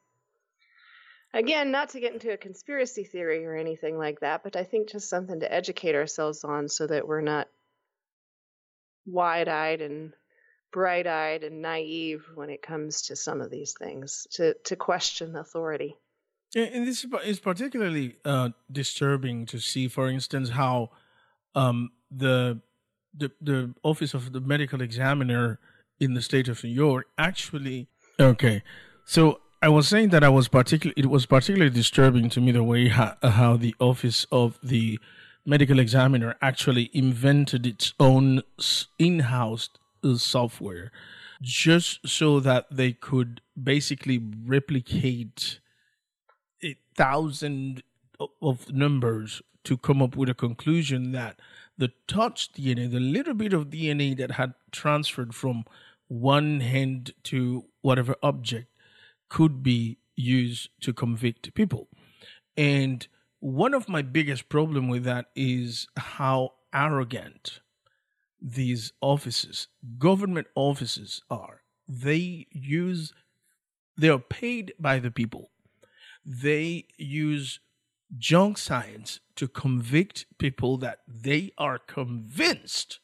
[1.35, 4.91] Again, not to get into a conspiracy theory or anything like that, but I think
[4.91, 7.49] just something to educate ourselves on so that we're not
[9.05, 10.13] wide eyed and
[10.73, 15.35] bright eyed and naive when it comes to some of these things, to, to question
[15.35, 15.97] authority.
[16.55, 20.91] And this is particularly uh, disturbing to see, for instance, how
[21.57, 22.61] um, the,
[23.17, 25.59] the the office of the medical examiner
[26.01, 28.63] in the state of New York actually okay.
[29.05, 32.65] So I was saying that I was particularly it was particularly disturbing to me the
[32.65, 34.99] way how, how the office of the
[35.47, 38.43] medical examiner actually invented its own
[38.99, 39.69] in-house
[40.03, 40.91] uh, software
[41.43, 45.61] just so that they could basically replicate
[46.63, 47.83] a thousand
[48.41, 51.39] of numbers to come up with a conclusion that
[51.77, 55.65] the touch DNA, the little bit of DNA that had transferred from
[56.09, 58.69] one hand to whatever object,
[59.29, 61.89] could be used to convict people.
[62.57, 63.07] And
[63.41, 67.61] one of my biggest problem with that is how arrogant
[68.41, 71.63] these offices, government offices are.
[71.89, 73.13] They use
[73.97, 75.51] they are paid by the people.
[76.25, 77.61] They use
[78.19, 83.01] junk science to convict people that they are convinced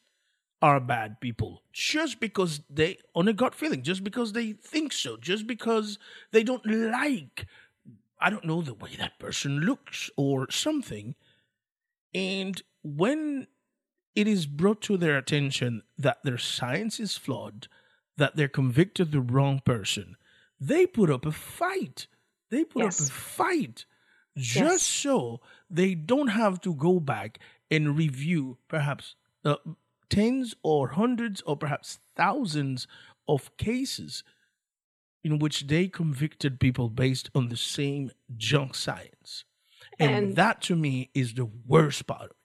[0.61, 5.17] are bad people just because they on a gut feeling just because they think so
[5.17, 5.97] just because
[6.31, 7.47] they don't like
[8.19, 11.15] i don't know the way that person looks or something
[12.13, 13.47] and when
[14.15, 17.67] it is brought to their attention that their science is flawed
[18.17, 20.15] that they're convicted the wrong person
[20.59, 22.05] they put up a fight
[22.51, 23.01] they put yes.
[23.01, 23.85] up a fight
[24.37, 24.81] just yes.
[24.81, 29.15] so they don't have to go back and review perhaps
[29.45, 29.55] uh,
[30.09, 32.87] tens or hundreds or perhaps thousands
[33.27, 34.23] of cases
[35.23, 39.45] in which they convicted people based on the same junk science.
[39.99, 42.35] And, and that to me is the worst part of.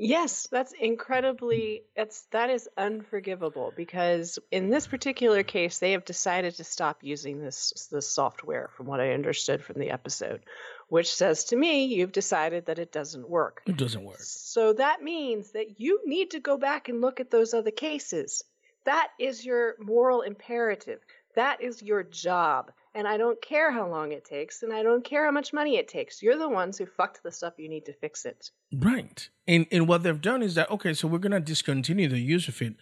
[0.00, 6.54] Yes, that's incredibly that's that is unforgivable because in this particular case they have decided
[6.56, 10.42] to stop using this this software from what I understood from the episode
[10.88, 13.62] which says to me, you've decided that it doesn't work.
[13.66, 14.20] It doesn't work.
[14.20, 18.42] So that means that you need to go back and look at those other cases.
[18.84, 21.00] That is your moral imperative.
[21.34, 22.72] That is your job.
[22.98, 25.76] And I don't care how long it takes, and I don't care how much money
[25.76, 26.20] it takes.
[26.20, 27.54] You're the ones who fucked this up.
[27.60, 28.50] You need to fix it.
[28.74, 29.28] Right.
[29.46, 32.60] And and what they've done is that okay, so we're gonna discontinue the use of
[32.60, 32.74] it,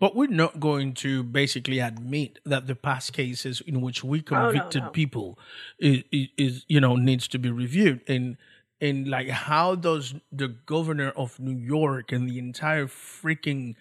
[0.00, 4.34] but we're not going to basically admit that the past cases in which we Oh,
[4.34, 4.90] no, convicted no.
[4.90, 5.38] people
[5.78, 8.36] is, is you know needs to be reviewed and
[8.80, 13.76] and like how does the governor of New York and the entire freaking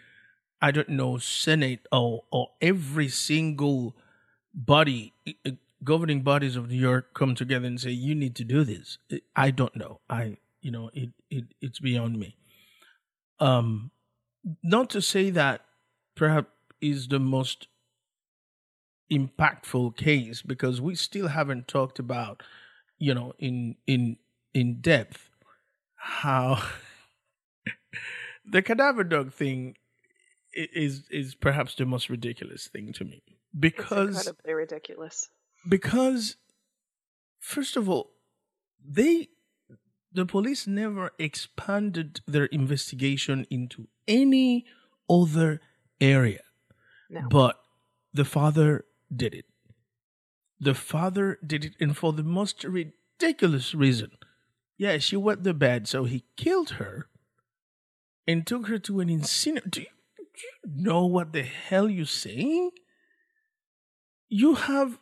[0.61, 3.95] I don't know Senate or or every single
[4.53, 5.13] body
[5.84, 8.97] governing bodies of New York come together and say you need to do this.
[9.36, 10.01] I don't know.
[10.09, 12.38] I you know it it it's beyond me.
[13.39, 13.91] Um,
[14.63, 15.65] not to say that
[16.15, 16.49] perhaps
[16.82, 17.67] is the most
[19.11, 22.41] impactful case because we still haven't talked about
[22.97, 24.17] you know in in
[24.53, 25.29] in depth
[25.95, 26.61] how
[28.45, 29.75] the cadaver dog thing
[30.53, 33.23] is is perhaps the most ridiculous thing to me
[33.75, 35.29] It's because incredibly ridiculous.
[35.68, 36.36] Because
[37.39, 38.12] first of all
[38.84, 39.30] they
[40.14, 44.66] the police never expanded their investigation into any
[45.09, 45.62] other
[46.01, 46.41] area.
[47.09, 47.28] No.
[47.30, 47.59] but
[48.14, 49.45] the father did it.
[50.59, 54.12] The father did it and for the most ridiculous reason.
[54.78, 57.07] Yeah she wet the bed so he killed her
[58.28, 59.70] and took her to an incinerator.
[59.70, 59.86] Do
[60.34, 62.72] do you know what the hell you're saying?
[64.30, 64.99] You have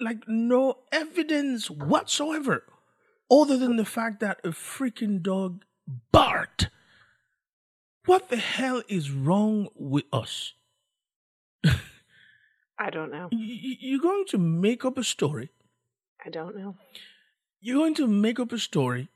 [0.00, 2.64] like no evidence whatsoever
[3.30, 5.64] other than the fact that a freaking dog
[6.12, 6.70] barked.
[8.06, 10.54] What the hell is wrong with us?
[12.78, 13.28] I don't know.
[13.32, 15.50] You're going to make up a story.
[16.24, 16.76] I don't know.
[17.60, 19.08] You're going to make up a story,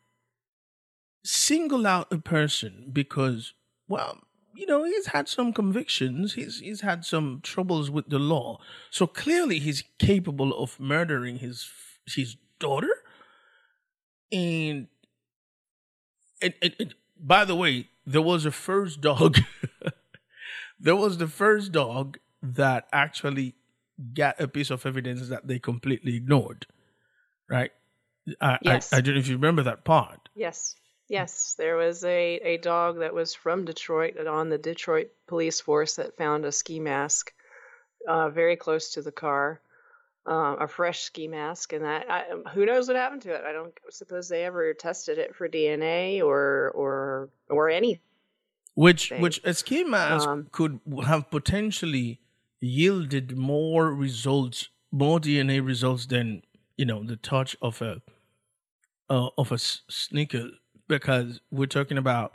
[1.25, 3.55] single out a person because,
[3.89, 4.19] well,
[4.55, 6.35] you know, he's had some convictions.
[6.35, 8.59] He's he's had some troubles with the law.
[8.91, 11.71] So clearly, he's capable of murdering his
[12.07, 12.93] his daughter.
[14.31, 14.89] And
[16.41, 19.39] and, and, and by the way, there was a first dog.
[20.81, 23.55] there was the first dog that actually
[24.15, 26.67] got a piece of evidence that they completely ignored.
[27.49, 27.71] Right?
[28.41, 28.93] I, Yes.
[28.93, 30.29] I, I don't know if you remember that part.
[30.35, 30.77] Yes.
[31.13, 35.61] Yes, there was a, a dog that was from Detroit and on the Detroit police
[35.61, 37.35] force that found a ski mask
[38.09, 39.61] uh, very close to the car,
[40.27, 43.43] uh, a fresh ski mask, and that I, who knows what happened to it?
[43.47, 48.01] I don't suppose they ever tested it for DNA or or or any.
[48.73, 52.21] which which a ski mask Um, could have potentially
[52.59, 56.43] yielded more results, more DNA results than
[56.79, 58.01] you know the touch of a
[59.11, 60.49] uh, of a sneaker,
[60.97, 62.33] because we're talking about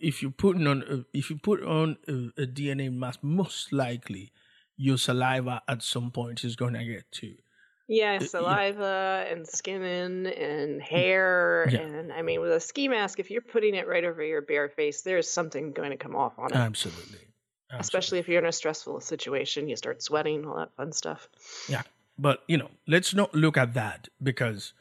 [0.00, 3.72] if you put on a, if you put on uh, a, a DNA mask, most
[3.72, 4.32] likely
[4.76, 7.34] your saliva at some point is going to get to
[7.88, 8.26] Yeah, uh, yeah.
[8.34, 11.80] saliva and skin and hair, Yeah.
[11.80, 14.68] and I mean, with a ski mask, if you're putting it right over your bare
[14.68, 16.56] face, there's something going to come off on it.
[16.56, 17.24] absolutely,
[17.70, 21.28] Especially if you're in a stressful situation, you start sweating, all that fun stuff.
[21.68, 21.82] Yeah.
[22.18, 24.74] But, you know, let's not look at that because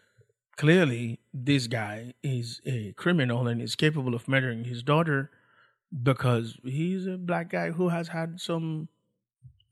[0.62, 5.32] clearly this guy is a criminal and is capable of murdering his daughter
[6.03, 8.88] because he's a black guy who has had some,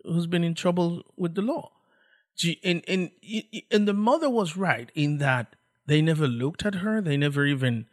[0.04, 1.70] who's been in trouble with the law.
[2.64, 3.12] And, and,
[3.70, 7.02] and the mother was right in that they never looked at her.
[7.02, 7.86] They never even,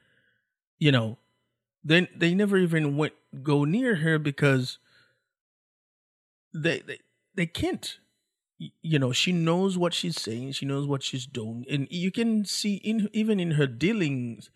[0.79, 1.19] you know,
[1.85, 4.79] they, they never even went, go near her because
[6.55, 7.01] they, they,
[7.35, 7.99] they can't
[8.59, 12.45] you know she knows what she's saying she knows what she's doing and you can
[12.45, 14.51] see in even in her dealings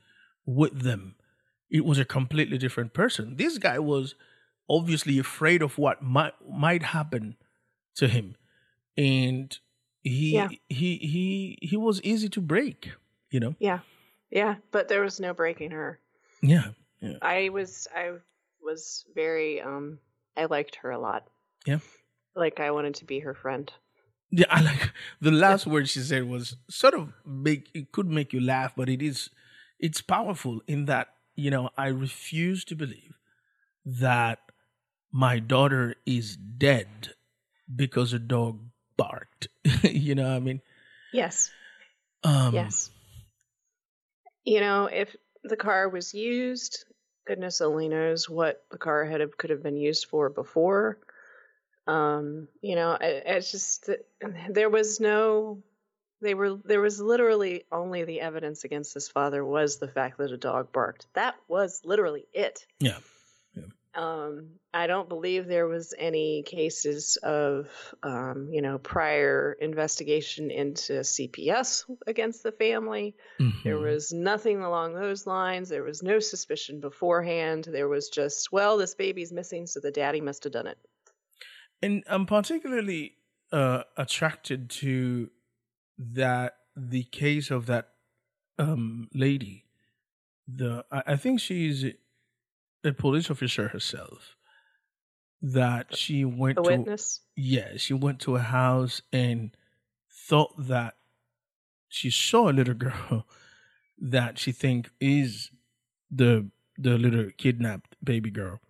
[0.47, 1.15] with them
[1.71, 4.15] it was a completely different person this guy was
[4.69, 7.37] obviously afraid of what might might happen
[7.95, 8.37] to him
[8.97, 9.59] and
[10.03, 10.49] he Yeah.
[10.69, 12.93] he he he was easy to break
[13.31, 13.81] you know Yeah,
[14.31, 16.01] yeah, but there was no breaking her.
[16.43, 16.69] yeah
[17.03, 18.13] yeah I was, I
[18.63, 19.99] was very, um,
[20.37, 21.29] I liked her a lot.
[21.67, 21.81] Yeah.
[22.35, 23.71] like I wanted to be her friend.
[24.31, 28.33] Yeah, I like the last word she said was sort of make it could make
[28.33, 29.31] you laugh, but it is
[29.79, 33.19] it's powerful in that, you know, I refuse to believe
[33.85, 34.39] that
[35.11, 37.15] my daughter is dead
[37.75, 38.61] because a dog
[38.97, 39.49] barked.
[39.83, 40.61] you know what I mean?
[41.13, 41.51] Yes,
[42.23, 42.91] Um yes.
[44.45, 46.85] You know, if the car was used,
[47.27, 50.99] goodness only knows what the car had could have been used for before.
[51.91, 53.91] Um, you know, it, it's just
[54.49, 55.63] there was no
[56.21, 60.31] They were there was literally only the evidence against his father was the fact that
[60.33, 61.07] a dog barked.
[61.15, 62.67] That was literally it.
[62.79, 62.99] Yeah.
[63.93, 67.67] Um, I don't believe there was any cases of,
[68.05, 73.17] um, you know, prior investigation into CPS against the family.
[73.65, 73.91] There Mhm.
[73.91, 75.69] was nothing along those lines.
[75.69, 77.65] There was no suspicion beforehand.
[77.65, 80.79] There was just, well, this baby's missing, so the daddy must have done it.
[81.83, 83.17] And I'm particularly
[83.53, 85.31] uh, attracted to
[85.99, 87.91] that the case of that
[88.59, 89.67] um, lady.
[90.49, 91.85] The I, I think she's
[92.85, 94.37] a police officer herself.
[95.43, 97.21] That she went The to witness.
[97.35, 99.57] yeah she went to a house and
[100.11, 100.97] thought that
[101.89, 103.27] she saw a little girl
[103.99, 105.51] that she think is
[106.11, 108.61] the the little kidnapped baby girl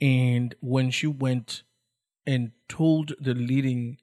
[0.00, 1.62] and when she went
[2.28, 3.96] and told the leading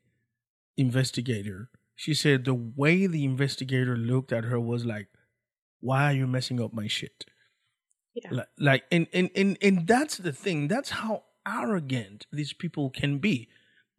[0.77, 1.69] investigator.
[1.95, 5.07] She said the way the investigator looked at her was like
[5.79, 7.25] why are you messing up my shit?
[8.15, 8.29] Yeah.
[8.31, 10.67] like, like and, and and and that's the thing.
[10.67, 13.49] That's how arrogant these people can be.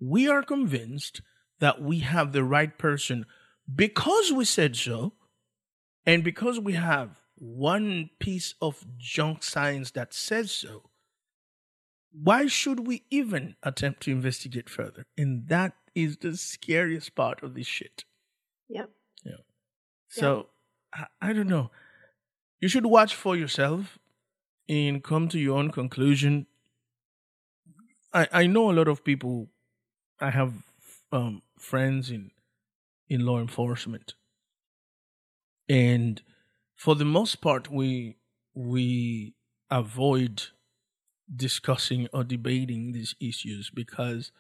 [0.01, 1.23] We are convinced
[1.61, 3.27] that we have the right person
[3.73, 5.13] because we said so
[6.05, 10.91] and because we have one piece of junk science that says so
[12.13, 17.55] why should we even attempt to investigate further and that is the scariest part of
[17.55, 18.05] this shit
[18.69, 18.91] Yep.
[19.25, 19.37] Yeah.
[20.09, 20.49] So
[20.95, 21.71] I, I don't know.
[22.61, 23.99] You should watch for yourself
[24.69, 26.47] and come to your own conclusion.
[28.13, 29.51] I I know a lot of people.
[30.21, 30.65] I have
[31.13, 32.31] um, friends in
[33.09, 34.15] in law enforcement,
[35.69, 36.23] and
[36.75, 38.17] for the most part, we
[38.55, 39.35] we
[39.71, 40.49] avoid
[41.35, 44.33] discussing or debating these issues because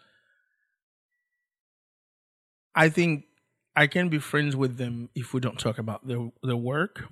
[2.75, 3.27] I think
[3.75, 7.05] I can be friends with them if we don't talk about their their work.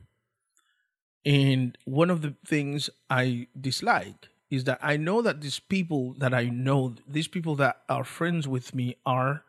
[1.25, 6.35] And one of the things I dislike is that I know that these people that
[6.35, 9.45] I know, these people that are friends with me are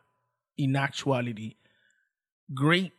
[0.56, 1.56] in actuality
[2.54, 2.92] great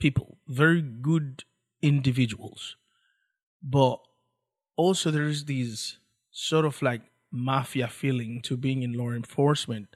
[0.00, 1.44] people, very good
[1.82, 2.76] individuals.
[3.62, 4.00] But
[4.76, 5.98] also there's these
[6.38, 9.88] sort of like mafia feeling to being in law enforcement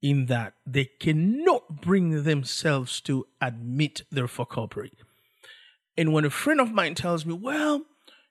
[0.00, 4.92] in that they cannot bring themselves to admit their fuckery.
[5.96, 7.82] And when a friend of mine tells me, well,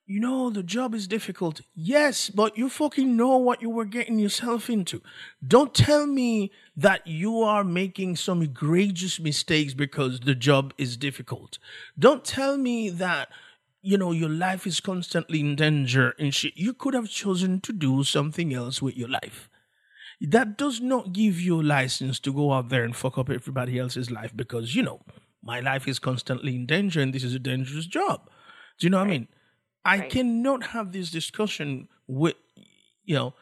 [0.07, 1.61] you know, the job is difficult.
[1.75, 5.01] Yes, but you fucking know what you were getting yourself into.
[5.45, 11.57] Don't tell me that you are making some egregious mistakes because the job is difficult.
[11.97, 13.29] Don't tell me that,
[13.85, 16.53] you know, your life is constantly in danger and shit.
[16.57, 19.49] You could have chosen to do something else with your life
[20.21, 23.77] that does not give you a license to go out there and fuck up everybody
[23.77, 25.01] else's life because you know
[25.43, 28.29] my life is constantly in danger and this is a dangerous job
[28.79, 29.27] do you know what i mean
[29.83, 30.09] i Right.
[30.09, 32.35] cannot have this discussion with
[33.03, 33.33] you know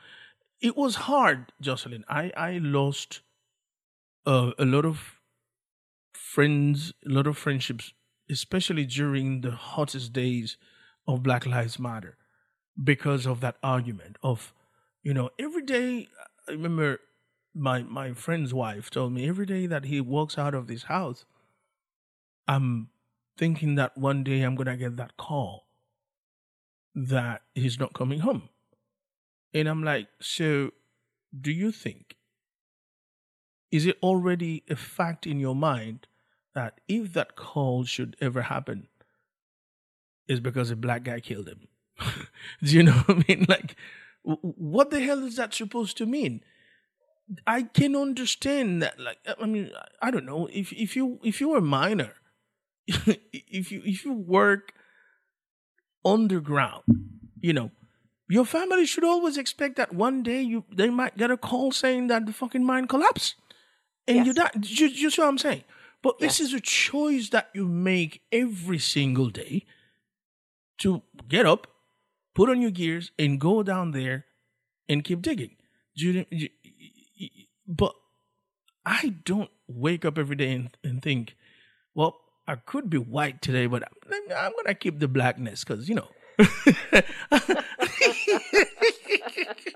[0.61, 3.21] it was hard jocelyn i i lost
[4.25, 5.19] uh, a lot of
[6.13, 7.93] friends a lot of friendships
[8.33, 10.57] especially during the hottest days
[11.07, 12.17] of black lives matter
[12.91, 14.53] because of that argument of
[15.03, 16.07] you know every day
[16.47, 16.99] i remember
[17.53, 21.25] my my friend's wife told me every day that he walks out of this house
[22.47, 22.89] i'm
[23.37, 25.67] thinking that one day i'm gonna get that call
[26.95, 28.49] that he's not coming home.
[29.53, 30.71] And i'm like so
[31.39, 32.15] do you think
[33.71, 36.07] is it already a fact in your mind
[36.55, 38.87] that if that call should ever happen
[40.27, 41.67] is because a black guy killed him.
[42.63, 43.45] Do you know what i mean?
[43.49, 43.75] Like
[44.23, 46.41] what the hell is that supposed to mean?
[47.45, 50.47] I can understand that like i mean i don't know.
[50.51, 52.13] If if you if you were a miner
[52.87, 54.73] if you if you work
[56.05, 56.83] underground
[57.39, 57.71] you know
[58.29, 62.07] your family should always expect that one day you they might get a call saying
[62.07, 63.35] that the fucking mine collapsed.
[64.07, 65.63] And you die you, you see what i'm saying
[66.03, 69.65] but this is a choice that you make every single day
[70.79, 71.67] to get up
[72.35, 74.25] put on your gears and go down there
[74.89, 75.55] and keep digging.
[75.95, 76.49] You, you-
[77.67, 77.93] but
[78.85, 81.35] I don't wake up every day and, and think,
[81.95, 85.95] well, I could be white today, but I'm, I'm gonna keep the blackness because you
[85.95, 86.09] know.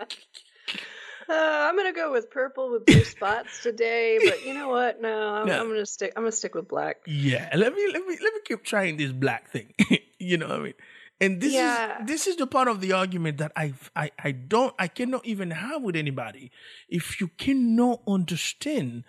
[1.29, 5.01] Uh, I'm gonna go with purple with blue spots today, but you know what?
[5.01, 5.59] No, I'm, No.
[5.61, 6.13] I'm gonna stick.
[6.15, 6.97] I'm gonna stick with black.
[7.07, 9.73] yeah, let me let me let me keep trying this black thing.
[10.19, 10.73] you know what I mean?
[11.19, 12.01] And this Yeah.
[12.01, 15.25] is this is the part of the argument that I I I don't I cannot
[15.25, 16.51] even have with anybody
[16.87, 19.03] if you cannot understand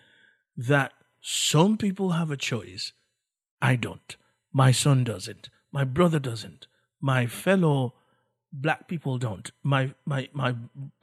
[0.56, 2.92] that some people have a choice.
[3.60, 4.16] I don't.
[4.52, 5.50] My son doesn't.
[5.72, 6.66] My brother doesn't.
[7.00, 7.94] My fellow
[8.52, 9.50] black people don't.
[9.62, 10.54] My my my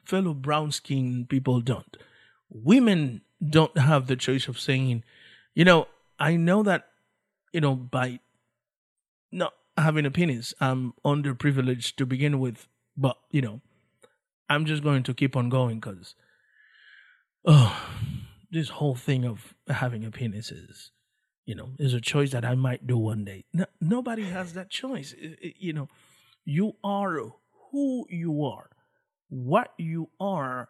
[0.05, 1.97] fellow brown skinned people don't.
[2.49, 5.03] Women don't have the choice of saying,
[5.53, 5.87] you know,
[6.19, 6.87] I know that,
[7.51, 8.19] you know, by
[9.31, 13.61] not having opinions, I'm underprivileged to begin with, but you know,
[14.49, 16.15] I'm just going to keep on going because,
[17.45, 17.75] oh,
[18.51, 20.91] this whole thing of having opinions is,
[21.45, 23.45] you know, is a choice that I might do one day.
[23.53, 25.13] No, nobody has that choice.
[25.13, 25.89] It- it- you know,
[26.45, 27.19] you are
[27.71, 28.69] who you are.
[29.35, 30.69] What you are,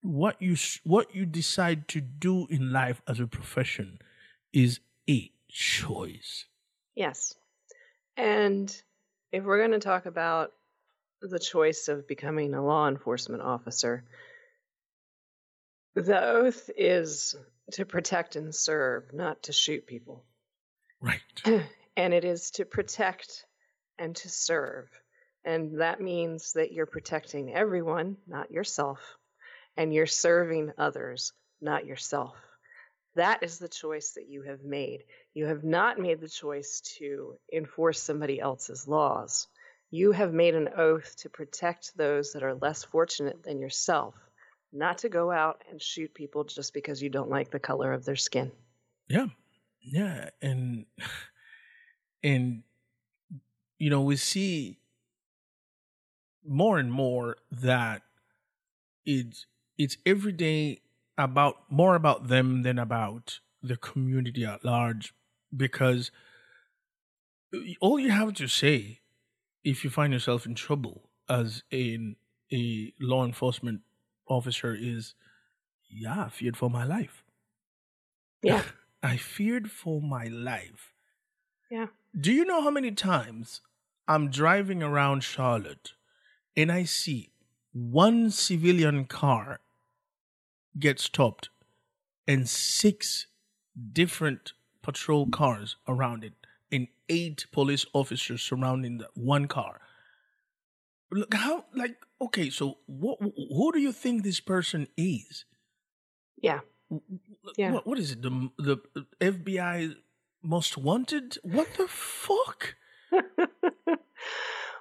[0.00, 3.98] what you what you decide to do in life as a profession,
[4.52, 4.78] is
[5.10, 6.44] a choice.
[6.94, 7.34] Yes.
[8.16, 8.72] And
[9.32, 10.52] if we're going to talk about
[11.20, 14.04] the choice of becoming a law enforcement officer,
[15.96, 17.34] the oath is
[17.72, 20.24] to protect and serve, not to shoot people.
[21.00, 21.20] Right.
[21.96, 23.44] and it is to protect
[23.98, 24.88] and to serve.
[25.46, 28.98] And that means that you're protecting everyone, not yourself,
[29.76, 32.34] and you're serving others, not yourself.
[33.14, 35.04] That is the choice that you have made.
[35.34, 39.46] You have not made the choice to enforce somebody else's laws.
[39.92, 44.14] You have made an oath to protect those that are less fortunate than yourself,
[44.72, 48.04] not to go out and shoot people just because you don't like the color of
[48.04, 48.50] their skin.
[49.08, 49.28] Yeah.
[49.80, 50.30] Yeah.
[50.42, 50.86] And
[52.24, 52.64] and
[53.78, 54.78] you know, we see
[56.48, 58.02] more and more that
[59.04, 59.46] it's
[59.78, 60.80] it's every day
[61.18, 65.14] about more about them than about the community at large
[65.56, 66.10] because
[67.80, 69.00] all you have to say
[69.64, 72.14] if you find yourself in trouble as a,
[72.52, 73.80] a law enforcement
[74.28, 75.14] officer is
[75.90, 77.22] yeah i feared for my life
[78.42, 78.62] Yeah.
[79.02, 80.92] I feared for my life.
[81.70, 81.88] Yeah.
[82.18, 83.60] Do you know how many times
[84.08, 85.92] I'm driving around Charlotte
[86.56, 87.30] and I see
[87.72, 89.60] one civilian car
[90.78, 91.50] get stopped
[92.26, 93.26] and six
[93.92, 94.52] different
[94.82, 96.32] patrol cars around it
[96.72, 99.80] and eight police officers surrounding that one car?
[101.10, 105.44] Look how like okay, so what who do you think this person is?
[106.36, 106.60] Yeah.
[107.56, 107.72] Yeah.
[107.72, 108.22] What, what is it?
[108.22, 108.78] The the
[109.20, 109.96] FBI
[110.42, 111.38] most wanted?
[111.42, 112.74] What the fuck?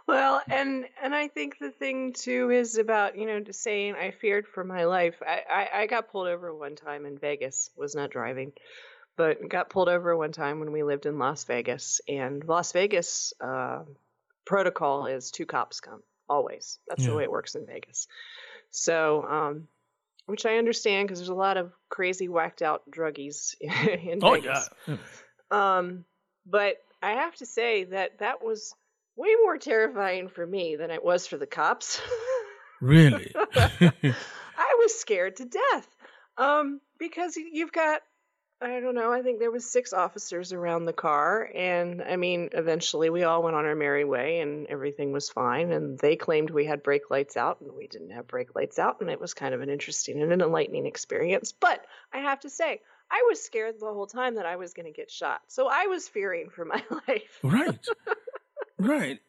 [0.07, 4.11] well, and and I think the thing too is about you know just saying I
[4.11, 5.15] feared for my life.
[5.25, 7.69] I, I I got pulled over one time in Vegas.
[7.75, 8.53] Was not driving,
[9.17, 12.01] but got pulled over one time when we lived in Las Vegas.
[12.07, 13.83] And Las Vegas uh,
[14.45, 16.79] protocol is two cops come always.
[16.87, 17.11] That's Yeah.
[17.11, 18.07] the way it works in Vegas.
[18.71, 19.23] So.
[19.23, 19.67] um
[20.27, 24.69] which I understand because there's a lot of crazy whacked out druggies in Oh Vegas.
[24.87, 24.95] yeah.
[25.51, 26.03] Um,
[26.47, 28.73] but I have to say that that was
[29.15, 32.01] way more terrifying for me than it was for the cops.
[32.81, 33.31] Really?
[33.55, 35.87] I was scared to death.
[36.37, 38.01] Um, because you've got
[38.61, 42.49] I don't know, I think there was six officers around the car and I mean
[42.53, 46.49] eventually we all went on our merry way and everything was fine and they claimed
[46.49, 49.33] we had brake lights out and we didn't have brake lights out and it was
[49.33, 51.51] kind of an interesting and an enlightening experience.
[51.51, 54.87] But I have to say, I was scared the whole time that I was going
[54.87, 55.41] to get shot.
[55.47, 57.39] So I was fearing for my life.
[57.43, 57.87] right.
[58.77, 59.19] Right.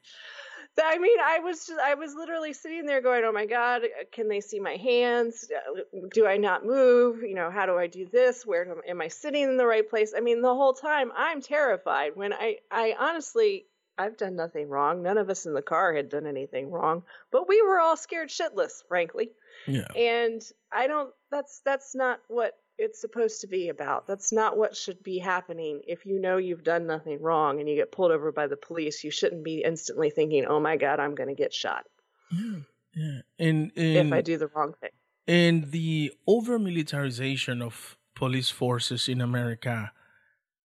[0.83, 3.83] I mean, I was just, I was literally sitting there going, "Oh my God,
[4.13, 5.49] can they see my hands?
[5.51, 7.23] Uh, Do I not move?
[7.23, 8.45] You know, how do I do this?
[8.45, 11.41] Where am, am I sitting in the right place?" I mean, the whole time I'm
[11.41, 12.15] terrified.
[12.15, 13.67] When I, I honestly,
[13.97, 15.03] I've done nothing wrong.
[15.03, 18.29] None of us in the car had done anything wrong, but we were all scared
[18.29, 19.31] shitless, frankly.
[19.67, 19.89] Yeah.
[19.97, 21.11] And I don't.
[21.31, 24.07] That's that's not what it's supposed to be about.
[24.07, 25.83] That's not what should be happening.
[25.87, 29.03] If you know you've done nothing wrong and you get pulled over by the police,
[29.03, 31.87] you shouldn't be instantly thinking, "Oh my God, I'm going to get shot
[32.31, 32.61] Yeah.
[32.95, 33.21] Yeah.
[33.39, 34.91] And, if I do the wrong thing."
[35.27, 39.93] and the over militarization of police forces in America,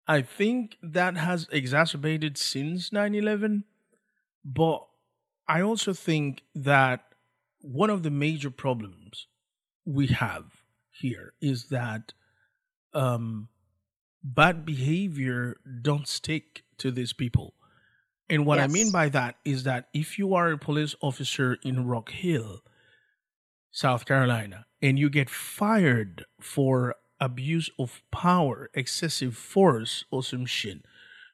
[0.07, 3.65] I think that has exacerbated since 9 11.
[4.45, 4.87] But
[5.49, 7.05] I also think that
[7.61, 9.27] one of the major problems
[9.87, 10.54] we have
[10.95, 12.13] here is that
[12.93, 13.49] um,
[14.23, 17.55] bad behavior don't stick to these people.
[18.31, 21.87] And what I mean by that is that if you are a police officer in
[21.87, 22.63] Rock Hill,
[23.71, 30.85] South Carolina, and you get fired for abuse of power, excessive force, or some shit,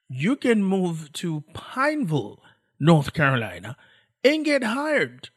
[0.09, 2.43] you can move to Pineville,
[2.81, 3.77] North Carolina,
[4.25, 5.31] and get hired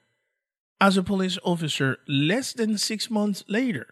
[0.82, 3.88] as a police officer less than six months later.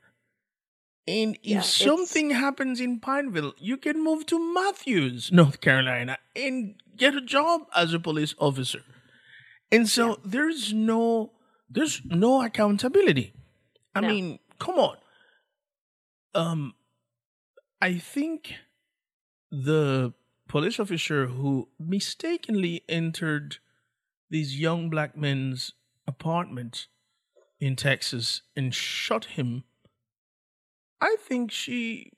[1.08, 6.76] And if Yeah, something happens in Pineville, you can move to Matthews, North Carolina, and
[6.95, 8.84] get a job as a police officer.
[9.72, 11.32] And so there's no
[11.70, 13.34] there's no accountability.
[13.95, 14.08] I No.
[14.10, 14.97] mean, come on.
[16.36, 16.76] Um
[17.82, 18.54] I think
[19.49, 20.14] the
[20.47, 23.58] police officer who mistakenly entered
[24.30, 25.74] this young black man's
[26.08, 26.88] apartment
[27.60, 29.64] in Texas and shot him,
[31.02, 32.12] I think she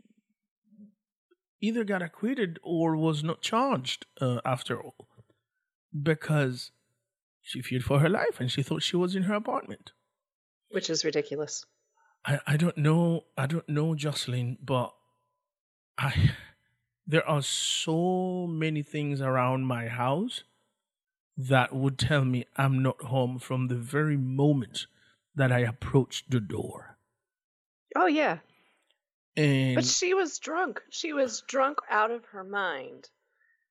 [1.62, 5.08] either got acquitted or was not charged uh, after all
[6.02, 6.72] because
[7.42, 9.92] she feared for her life and she thought she was in her apartment.
[10.72, 11.66] which is ridiculous.
[12.26, 14.94] I, I don't know I don't know Jocelyn, but
[15.98, 16.32] I
[17.08, 20.44] there are so many things around my house
[21.38, 24.88] that would tell me I'm not home from the very moment
[25.36, 26.98] that I approached the door.
[27.96, 28.40] Oh yeah,
[29.36, 30.82] And but she was drunk.
[30.90, 33.10] She was drunk out of her mind.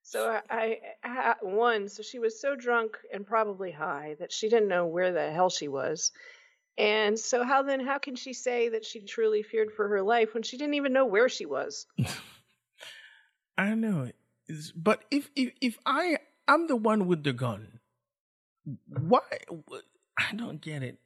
[0.02, 4.68] So I, I, one, so she was so drunk and probably high that she didn't
[4.68, 6.10] know where the hell she was.
[6.76, 10.34] And so how then how can she say that she truly feared for her life
[10.34, 11.86] when she didn't even know where she was?
[13.58, 14.16] I know it.
[14.74, 16.16] But if, if if I
[16.48, 17.78] I'm the one with the gun,
[18.88, 19.20] why?
[20.18, 20.98] I don't get it.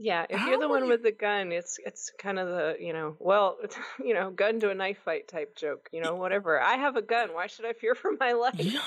[0.00, 2.76] Yeah, if How you're the one you- with the gun, it's it's kind of the
[2.80, 3.58] you know well
[4.04, 5.88] you know gun to a knife fight type joke.
[5.92, 6.60] You know whatever.
[6.60, 7.34] I have a gun.
[7.34, 8.54] Why should I fear for my life?
[8.58, 8.80] Yeah,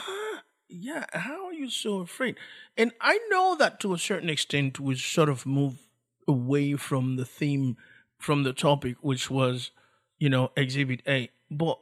[0.70, 1.06] yeah.
[1.12, 2.38] How are you so afraid?
[2.78, 5.80] And I know that to a certain extent we sort of move
[6.30, 7.76] away from the theme,
[8.18, 9.72] from the topic, which was,
[10.18, 11.30] you know, Exhibit A.
[11.50, 11.78] But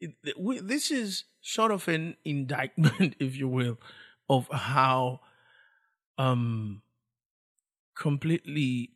[0.00, 3.78] it, we, this is sort of an indictment, if you will,
[4.28, 5.20] of how
[6.18, 6.82] um
[7.94, 8.90] completely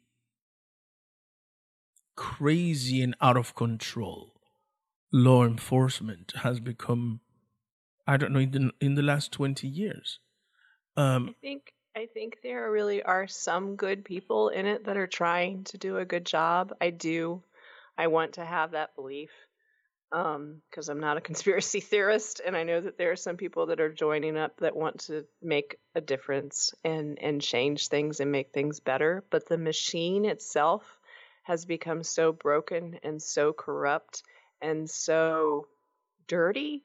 [2.17, 4.35] crazy and out of control
[5.13, 7.21] law enforcement has become
[8.07, 10.19] I don't know in the, in the last 20 years.
[10.97, 15.07] Um I think I think there really are some good people in it that are
[15.07, 16.73] trying to do a good job.
[16.81, 17.43] I do.
[17.97, 19.31] I want to have that belief
[20.13, 23.67] um because I'm not a conspiracy theorist and I know that there are some people
[23.67, 28.33] that are joining up that want to make a difference and and change things and
[28.33, 30.83] make things better, but the machine itself
[31.43, 34.23] has become so broken and so corrupt
[34.61, 35.67] and so
[36.27, 36.85] dirty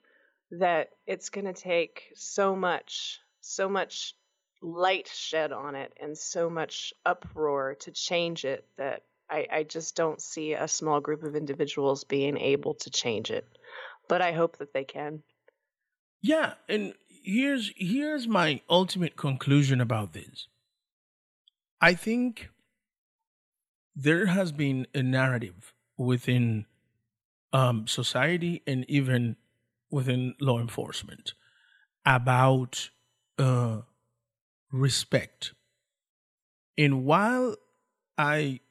[0.51, 4.15] that it's going to take so much so much
[4.61, 9.95] light shed on it and so much uproar to change it that I, I just
[9.95, 13.47] don't see a small group of individuals being able to change it
[14.07, 15.23] but i hope that they can
[16.23, 20.47] yeah, and here's here's my ultimate conclusion about this.
[21.81, 22.49] I think
[23.93, 26.65] there has been a narrative within
[27.51, 29.35] um, society and even
[29.91, 31.33] within law enforcement
[32.05, 32.89] about
[33.37, 33.81] uh,
[34.71, 35.53] respect.
[36.77, 37.57] And while
[38.17, 38.61] I,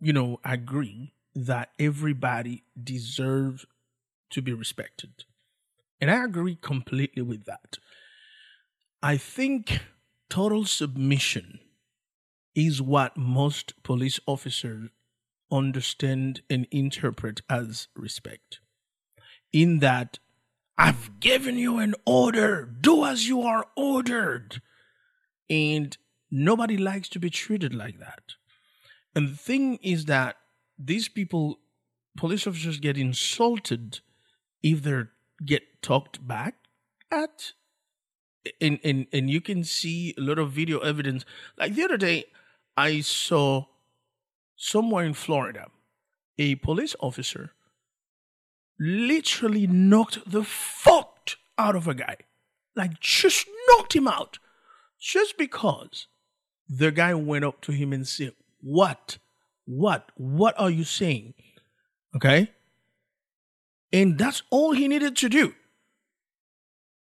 [0.00, 3.66] you know, agree that everybody deserves
[4.30, 5.24] to be respected,
[6.00, 7.78] and I agree completely with that,
[9.02, 9.80] I think
[10.28, 11.60] total submission
[12.54, 14.88] is what most police officers
[15.52, 18.60] understand and interpret as respect.
[19.52, 20.18] In that,
[20.78, 24.60] I've given you an order, do as you are ordered.
[25.48, 25.96] And
[26.30, 28.34] nobody likes to be treated like that.
[29.16, 30.36] And the thing is that
[30.78, 31.58] these people,
[32.18, 34.00] police officers, get insulted
[34.62, 35.04] if they
[35.44, 36.54] get talked back
[37.10, 37.52] at.
[38.60, 41.24] And, and, and you can see a lot of video evidence.
[41.58, 42.26] Like the other day,
[42.76, 43.64] I saw
[44.54, 45.68] somewhere in Florida
[46.38, 47.52] a police officer
[48.78, 52.16] literally knocked the fuck out of a guy.
[52.74, 54.38] Like, just knocked him out.
[55.00, 56.06] Just because
[56.68, 59.18] the guy went up to him and said, What?
[59.64, 60.10] What?
[60.16, 61.34] What are you saying?
[62.14, 62.50] Okay?
[63.92, 65.54] And that's all he needed to do.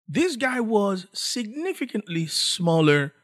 [0.08, 3.14] This guy was significantly smaller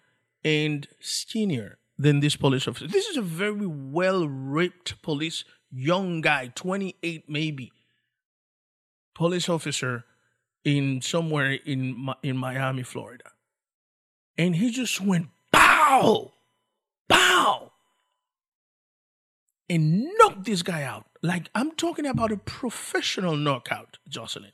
[0.45, 2.87] and skinnier than this police officer.
[2.87, 7.73] This is a very well ripped police, young guy, 28 maybe,
[9.15, 10.05] police officer
[10.65, 13.33] in somewhere in in Miami, Florida.
[14.37, 16.33] And he just went bow,
[17.09, 17.68] pow,
[19.69, 21.07] and knocked this guy out.
[21.23, 24.53] Like I'm talking about a professional knockout, Jocelyn.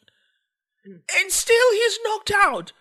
[0.85, 0.97] Hmm.
[1.19, 2.73] And still he's knocked out.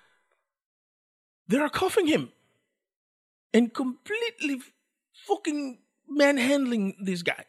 [1.48, 2.32] They're cuffing him
[3.54, 4.62] and completely
[5.28, 7.46] fucking manhandling this guy.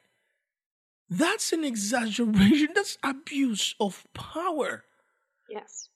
[1.08, 2.68] That's an exaggeration.
[2.74, 4.84] That's abuse of power.
[5.48, 5.88] Yes.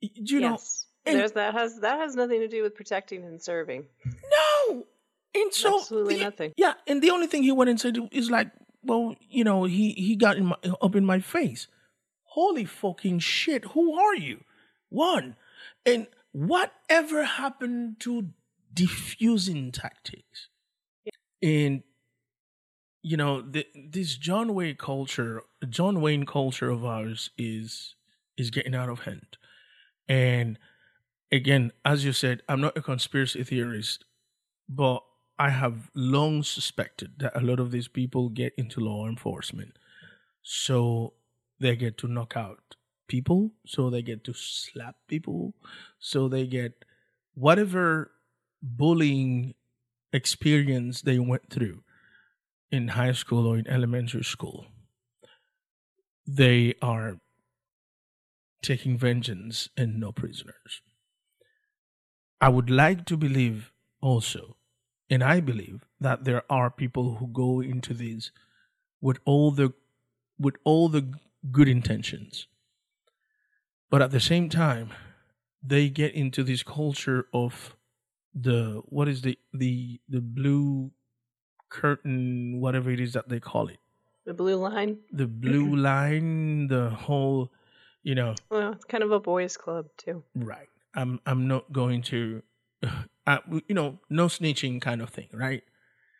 [0.00, 0.86] You know, yes.
[1.04, 3.84] There's that has that has nothing to do with protecting and serving.
[4.04, 4.86] no.
[5.34, 6.52] And so Absolutely the- nothing.
[6.56, 8.50] Yeah, and the only thing he went and said is like,
[8.82, 11.66] well, you know, he he got in my, up in my face.
[12.24, 13.64] Holy fucking shit!
[13.66, 14.44] Who are you?
[14.90, 15.36] One,
[15.86, 18.30] and whatever happened to
[18.72, 20.48] diffusing tactics?
[21.42, 21.82] And
[23.02, 27.94] you know, the, this John Wayne culture, John Wayne culture of ours is
[28.36, 29.36] is getting out of hand.
[30.08, 30.58] And
[31.30, 34.04] again, as you said, I'm not a conspiracy theorist,
[34.68, 35.02] but
[35.38, 39.78] I have long suspected that a lot of these people get into law enforcement
[40.42, 41.14] so
[41.60, 42.76] they get to knock out
[43.08, 45.54] people, so they get to slap people,
[45.98, 46.84] so they get
[47.34, 48.12] whatever
[48.62, 49.54] bullying
[50.12, 51.84] experience they went through
[52.70, 54.66] in high school or in elementary school.
[56.26, 57.18] They are
[58.62, 60.82] taking vengeance and no prisoners.
[62.40, 64.56] I would like to believe also,
[65.10, 68.32] and I believe that there are people who go into these
[69.00, 69.72] with all the
[70.38, 71.12] with all the
[71.50, 72.46] good intentions.
[73.90, 74.90] But at the same time,
[75.62, 77.76] they get into this culture of
[78.34, 80.90] the what is the the the blue
[81.68, 83.78] curtain, whatever it is that they call it.
[84.26, 84.98] The blue line.
[85.12, 87.52] The blue line, the whole
[88.02, 90.22] you know, Well, it's kind of a boys' club too.
[90.34, 90.68] Right.
[90.94, 92.42] I'm I'm not going to,
[93.26, 95.62] uh, you know, no snitching kind of thing, right?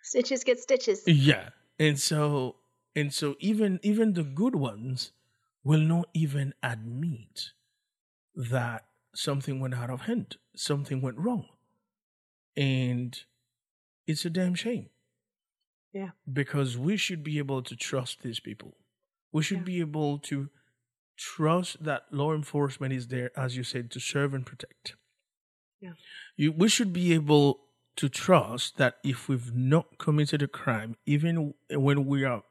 [0.03, 1.03] Stitches get stitches.
[1.07, 1.51] Yeah.
[1.79, 2.57] And so
[2.95, 5.13] and so even even the good ones
[5.65, 7.51] will not even admit
[8.35, 11.47] that something went out of hand, something went wrong.
[12.57, 13.19] And
[14.07, 14.91] it's a damn shame.
[15.93, 16.11] Yeah.
[16.31, 18.77] Because we should be able to trust these people.
[19.33, 19.65] We should Yeah.
[19.65, 20.51] be able to
[21.17, 24.97] trust that law enforcement is there, as you said, to serve and protect.
[25.85, 25.93] Yeah.
[26.37, 27.61] You, we should be able
[27.97, 32.43] to trust that if we've not committed a crime, even when we are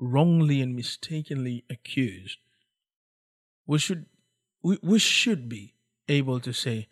[0.00, 2.38] wrongly and mistakenly accused,
[3.66, 4.06] we should
[4.62, 5.74] we, we should be
[6.08, 6.88] able to say,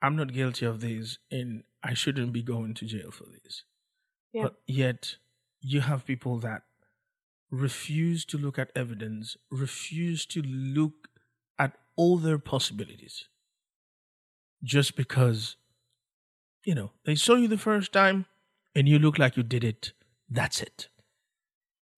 [0.00, 3.64] I'm not guilty of this and I shouldn't be going to jail for this.
[4.32, 4.44] Yeah.
[4.44, 5.16] But yet
[5.60, 6.62] you have people that
[7.50, 11.08] refuse to look at evidence, refuse to look
[11.58, 13.26] at all their possibilities
[14.64, 15.56] just because,
[16.64, 18.26] you know, they saw you the first time
[18.74, 19.92] and you look like you did it.
[20.28, 20.88] That's it.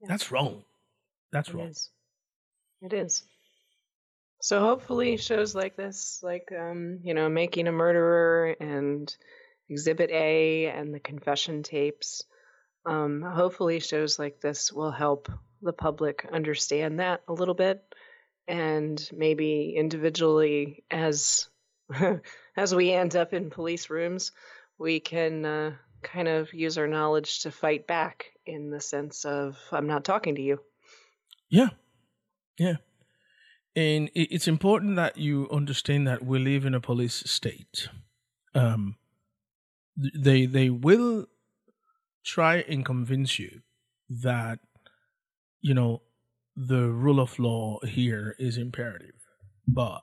[0.01, 0.09] Yeah.
[0.09, 0.65] That's wrong.
[1.33, 1.69] That's It wrong.
[1.69, 1.91] is.
[2.83, 3.25] It is.
[4.43, 9.15] So hopefully shows like this, like um, you know, making a murderer and
[9.69, 12.23] Exhibit A and the confession tapes,
[12.85, 15.29] um, hopefully shows like this will help
[15.63, 17.83] the public understand that a little bit,
[18.47, 21.49] and maybe individually as
[22.57, 24.33] as we end up in police rooms,
[24.79, 29.59] we can uh, kind of use our knowledge to fight back in the sense of
[29.73, 30.61] I'm not talking to you.
[31.49, 31.71] Yeah.
[32.59, 32.77] Yeah.
[33.75, 37.89] And it's important that you understand that we live in a police state.
[38.55, 38.97] Um,
[39.97, 41.27] they they will
[42.25, 43.61] try and convince you
[44.09, 44.61] that
[45.61, 46.01] you know
[46.57, 49.21] the rule of law here is imperative,
[49.69, 50.01] but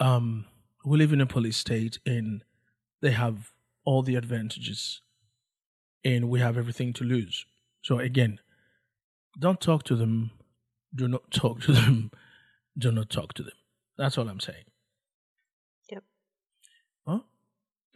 [0.00, 0.44] um,
[0.84, 2.44] we live in a police state and
[3.00, 3.52] they have
[3.84, 5.00] all the advantages,
[6.04, 7.46] and we have everything to lose.
[7.82, 8.38] So again,
[9.38, 10.32] don't talk to them.
[10.94, 12.10] Do not talk to them.
[12.76, 13.54] Do not talk to them.
[13.96, 14.64] That's all I'm saying.
[15.90, 16.04] Yep.
[17.06, 17.20] Huh?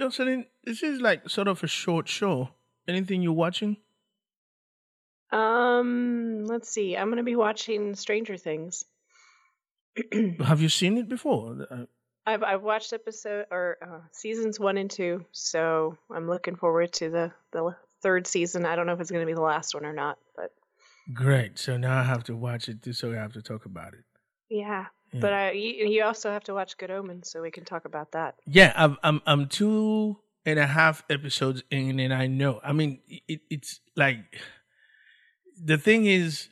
[0.00, 2.50] Jocelyn, this is like sort of a short show.
[2.88, 3.76] Anything you're watching?
[5.30, 6.96] Um, let's see.
[6.96, 8.84] I'm gonna be watching Stranger Things.
[10.44, 11.66] Have you seen it before?
[12.26, 17.10] I've I've watched episode or uh, seasons one and two, so I'm looking forward to
[17.10, 18.64] the the third season.
[18.64, 20.50] I don't know if it's gonna be the last one or not, but
[21.12, 21.58] Great.
[21.58, 24.04] So now I have to watch it so we have to talk about it.
[24.48, 24.86] yeah.
[25.12, 25.20] Yeah.
[25.20, 28.12] But I, you, you also have to watch Good Omens, so we can talk about
[28.12, 28.36] that.
[28.46, 30.16] Yeah, I'm I'm I'm two
[30.46, 32.60] and a half episodes in, and I know.
[32.64, 34.40] I mean, it, it's like
[35.62, 36.48] the thing is,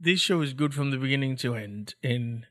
[0.00, 2.46] this show is good from the beginning to end, and,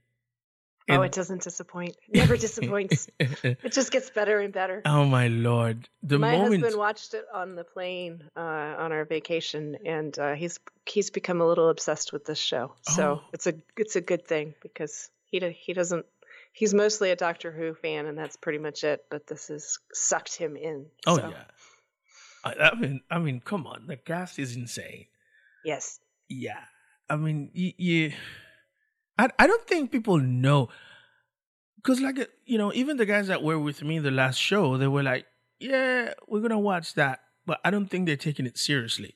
[0.89, 1.95] oh, it doesn't disappoint.
[2.09, 3.07] It never disappoints.
[3.19, 4.81] It just gets better and better.
[4.86, 5.88] oh my lord!
[6.03, 10.34] The My moment husband watched it on the plane uh, on our vacation, and uh,
[10.34, 12.73] he's he's become a little obsessed with this show.
[12.84, 13.29] So Oh.
[13.34, 16.05] it's a it's a good thing because he he doesn't
[16.51, 19.05] he's mostly a Doctor Who fan, and that's pretty much it.
[19.09, 20.88] But this has sucked him in.
[21.07, 21.29] Oh so.
[21.29, 21.43] yeah.
[22.45, 25.05] I, I mean, I mean, come on, the cast is insane.
[25.63, 25.99] Yes.
[26.27, 26.59] Yeah,
[27.09, 28.13] I mean, you, you
[29.18, 30.70] I, I don't think people know,
[31.78, 34.88] because like you know, even the guys that were with me the last show, they
[34.88, 35.26] were like,
[35.59, 39.16] "Yeah, we're gonna watch that," but I don't think they're taking it seriously.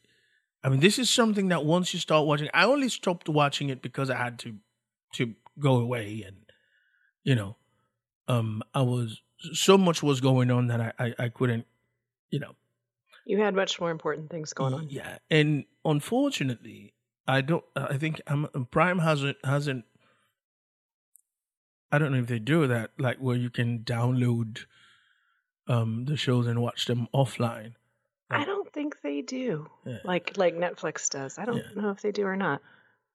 [0.64, 3.82] I mean, this is something that once you start watching, I only stopped watching it
[3.82, 4.56] because I had to
[5.14, 6.38] to go away, and
[7.24, 7.56] you know,
[8.28, 9.22] um, I was
[9.54, 11.66] so much was going on that I I, I couldn't,
[12.30, 12.56] you know,
[13.26, 14.90] You had much more important things going on.
[14.90, 16.94] yeah, and unfortunately,
[17.28, 17.64] I don't.
[17.76, 19.86] I think um, Prime hasn't hasn't.
[21.92, 24.66] I don't know if they do that, like where you can download
[25.68, 27.74] um the shows and watch them offline.
[28.30, 29.68] I don't think they do.
[29.86, 30.00] Yeah.
[30.04, 31.38] Like like Netflix does.
[31.38, 31.82] I don't Yeah.
[31.82, 32.62] know if they do or not.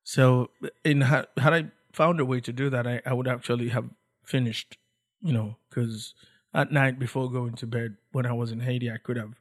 [0.05, 0.51] So,
[0.85, 3.91] in had had I found a way to do that, I, I would actually have
[4.25, 4.77] finished,
[5.21, 6.15] you know, because
[6.55, 9.35] at night before going to bed when I was in Haiti, I could have,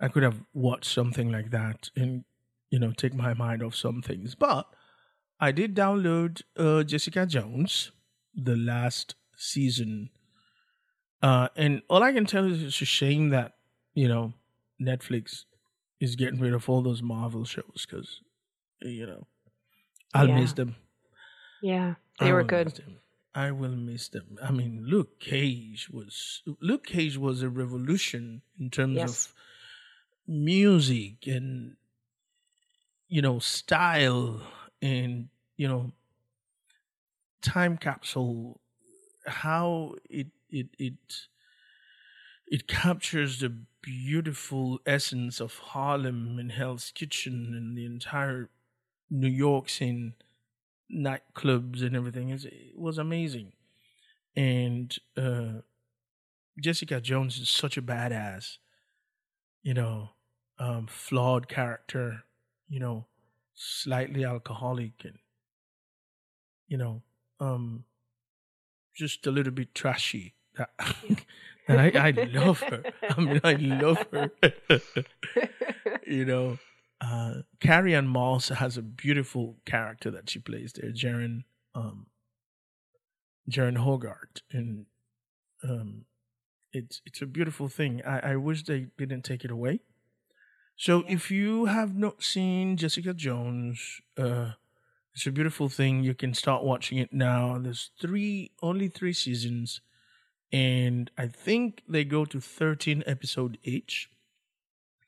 [0.00, 2.24] I could have watched something like that and
[2.72, 4.34] you know take my mind off some things.
[4.34, 4.66] But
[5.40, 7.92] I did download uh, Jessica Jones,
[8.34, 10.10] the last season,
[11.22, 13.56] uh, and all I can tell is it's a shame that
[13.94, 14.34] you know
[14.80, 15.44] Netflix
[16.00, 18.20] is getting rid of all those Marvel shows because
[18.82, 19.26] you know
[20.14, 20.40] I'll Yeah.
[20.40, 20.76] miss them.
[21.62, 21.94] Yeah.
[22.18, 22.84] They I were good.
[23.34, 24.38] I will miss them.
[24.42, 29.26] I mean, Luke Cage was Luke Cage was a revolution in terms Yes.
[29.26, 29.34] of
[30.26, 31.76] music and
[33.12, 34.42] you know style
[34.80, 35.92] and you know
[37.42, 38.60] time capsule
[39.26, 40.94] how it it it
[42.46, 43.48] it captures the
[43.80, 48.50] beautiful essence of Harlem and Hell's Kitchen and the entire
[49.10, 50.14] New York scene
[50.92, 52.30] nightclubs and everything.
[52.30, 53.54] It was amazing.
[54.36, 55.62] And uh
[56.60, 58.58] jessica jones is such a badass
[59.62, 60.10] you know
[60.58, 62.24] um flawed character
[62.72, 63.06] you know
[63.54, 65.18] slightly alcoholic and
[66.66, 67.02] you know
[67.38, 67.84] um
[68.96, 70.34] just a little bit trashy
[71.68, 74.30] and i i love her i mean i love her
[76.06, 76.58] you know,
[77.00, 81.44] uh, Carrie Ann Moss has a beautiful character that she plays there, Jaren,
[81.74, 82.06] um,
[83.50, 84.86] Jaren Hogarth, and
[85.64, 86.04] um,
[86.72, 88.02] it's it's a beautiful thing.
[88.06, 89.80] I, I wish they didn't take it away.
[90.76, 94.52] So if you have not seen Jessica Jones, uh,
[95.14, 96.02] it's a beautiful thing.
[96.02, 97.58] You can start watching it now.
[97.58, 99.80] There's three, only three seasons,
[100.50, 104.08] and I think they go to thirteen episode each.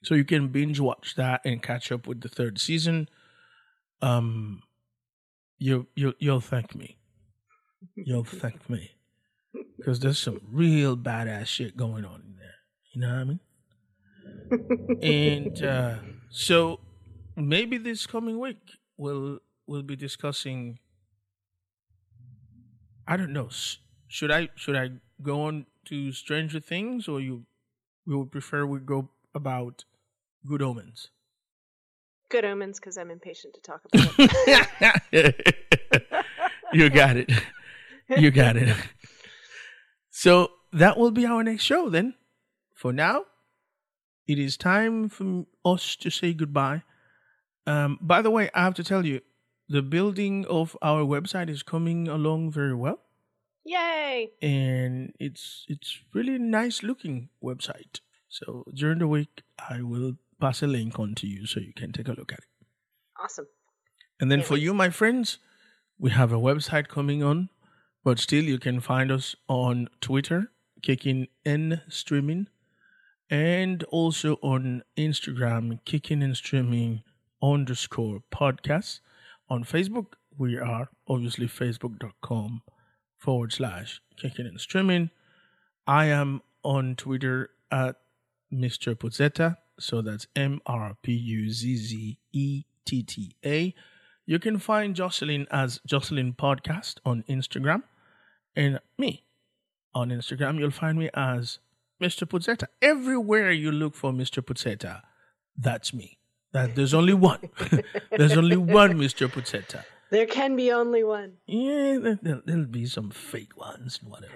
[0.02, 3.08] So you can binge watch that and catch up with the third season.
[4.02, 4.62] Um,
[5.58, 6.98] you you you'll thank me.
[7.96, 8.92] You'll thank me
[9.76, 12.54] because there's some real badass shit going on in there.
[12.92, 13.40] You know what I mean?
[15.02, 15.96] And uh,
[16.30, 16.80] so
[17.36, 20.78] maybe this coming week we'll we'll be discussing.
[23.06, 23.48] I don't know.
[24.08, 24.90] Should I should I
[25.22, 27.44] go on to Stranger Things or you?
[28.06, 29.84] We would prefer we go about
[30.46, 31.10] Good Omens.
[32.30, 34.14] Good omens because I'm impatient to talk about
[35.12, 35.54] it.
[36.72, 37.30] you got it.
[38.08, 38.76] You got it.
[40.10, 42.14] So that will be our next show then.
[42.74, 43.24] For now,
[44.26, 46.82] it is time for us to say goodbye.
[47.66, 49.20] Um, by the way, I have to tell you,
[49.68, 53.00] the building of our website is coming along very well,
[53.64, 54.30] Yay!
[54.42, 58.00] and it's it's really nice looking website.
[58.28, 61.92] So during the week, I will pass a link on to you so you can
[61.92, 62.66] take a look at it.
[63.22, 63.46] Awesome.
[64.20, 64.62] And then Can't for wait.
[64.64, 65.38] you, my friends,
[65.98, 67.48] we have a website coming on,
[68.04, 70.50] but still you can find us on Twitter,
[70.82, 72.48] kicking and streaming,
[73.30, 77.02] and also on Instagram, kicking and streaming
[77.42, 79.00] underscore podcast.
[79.48, 82.62] On Facebook, we are obviously facebook.com
[83.18, 85.10] forward slash kicking and streaming.
[85.86, 87.96] I am on Twitter at
[88.52, 88.94] Mr.
[88.94, 89.56] Puzzetta.
[89.78, 93.74] So that's M R P U Z Z E T T A.
[94.26, 97.82] You can find Jocelyn as Jocelyn Podcast on Instagram.
[98.56, 99.24] And me
[99.94, 101.58] on Instagram, you'll find me as
[102.02, 102.26] Mr.
[102.28, 102.66] Puzzetta.
[102.82, 104.42] Everywhere you look for Mr.
[104.44, 105.02] Puzzetta,
[105.56, 106.18] that's me.
[106.52, 107.40] That there's only one.
[108.10, 109.28] there's only one Mr.
[109.28, 109.84] Puzzetta.
[110.10, 111.32] There can be only one.
[111.46, 114.34] Yeah, there, there- there'll be some fake ones and whatever.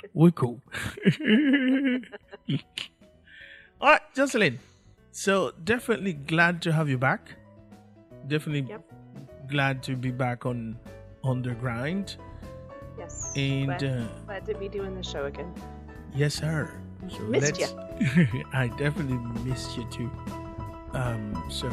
[0.00, 0.62] But we're cool.
[3.80, 4.58] All right, Jocelyn.
[5.12, 7.30] So definitely glad to have you back.
[8.26, 8.92] Definitely Yep.
[9.48, 10.78] glad to be back on
[11.24, 12.16] on the grind.
[12.98, 13.32] Yes.
[13.36, 15.52] And glad, uh, glad to be doing the show again.
[16.16, 16.70] Yes, sir.
[17.08, 17.74] So Missed let's-
[18.52, 20.10] I definitely missed you too.
[20.92, 21.68] Um, so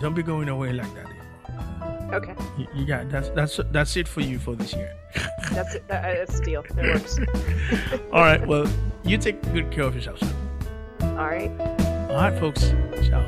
[0.00, 1.06] don't be going away like that.
[1.06, 2.14] anymore.
[2.14, 4.94] Okay, You, you got that's that's that's it for you for this year.
[5.52, 5.86] that's it.
[5.88, 6.62] That, that's a deal.
[6.64, 7.18] It works.
[8.12, 8.44] All right.
[8.46, 8.66] Well,
[9.04, 10.18] you take good care of yourself.
[10.20, 10.32] Sir.
[11.02, 11.50] All right.
[12.08, 12.72] All right, folks.
[13.06, 13.24] Ciao.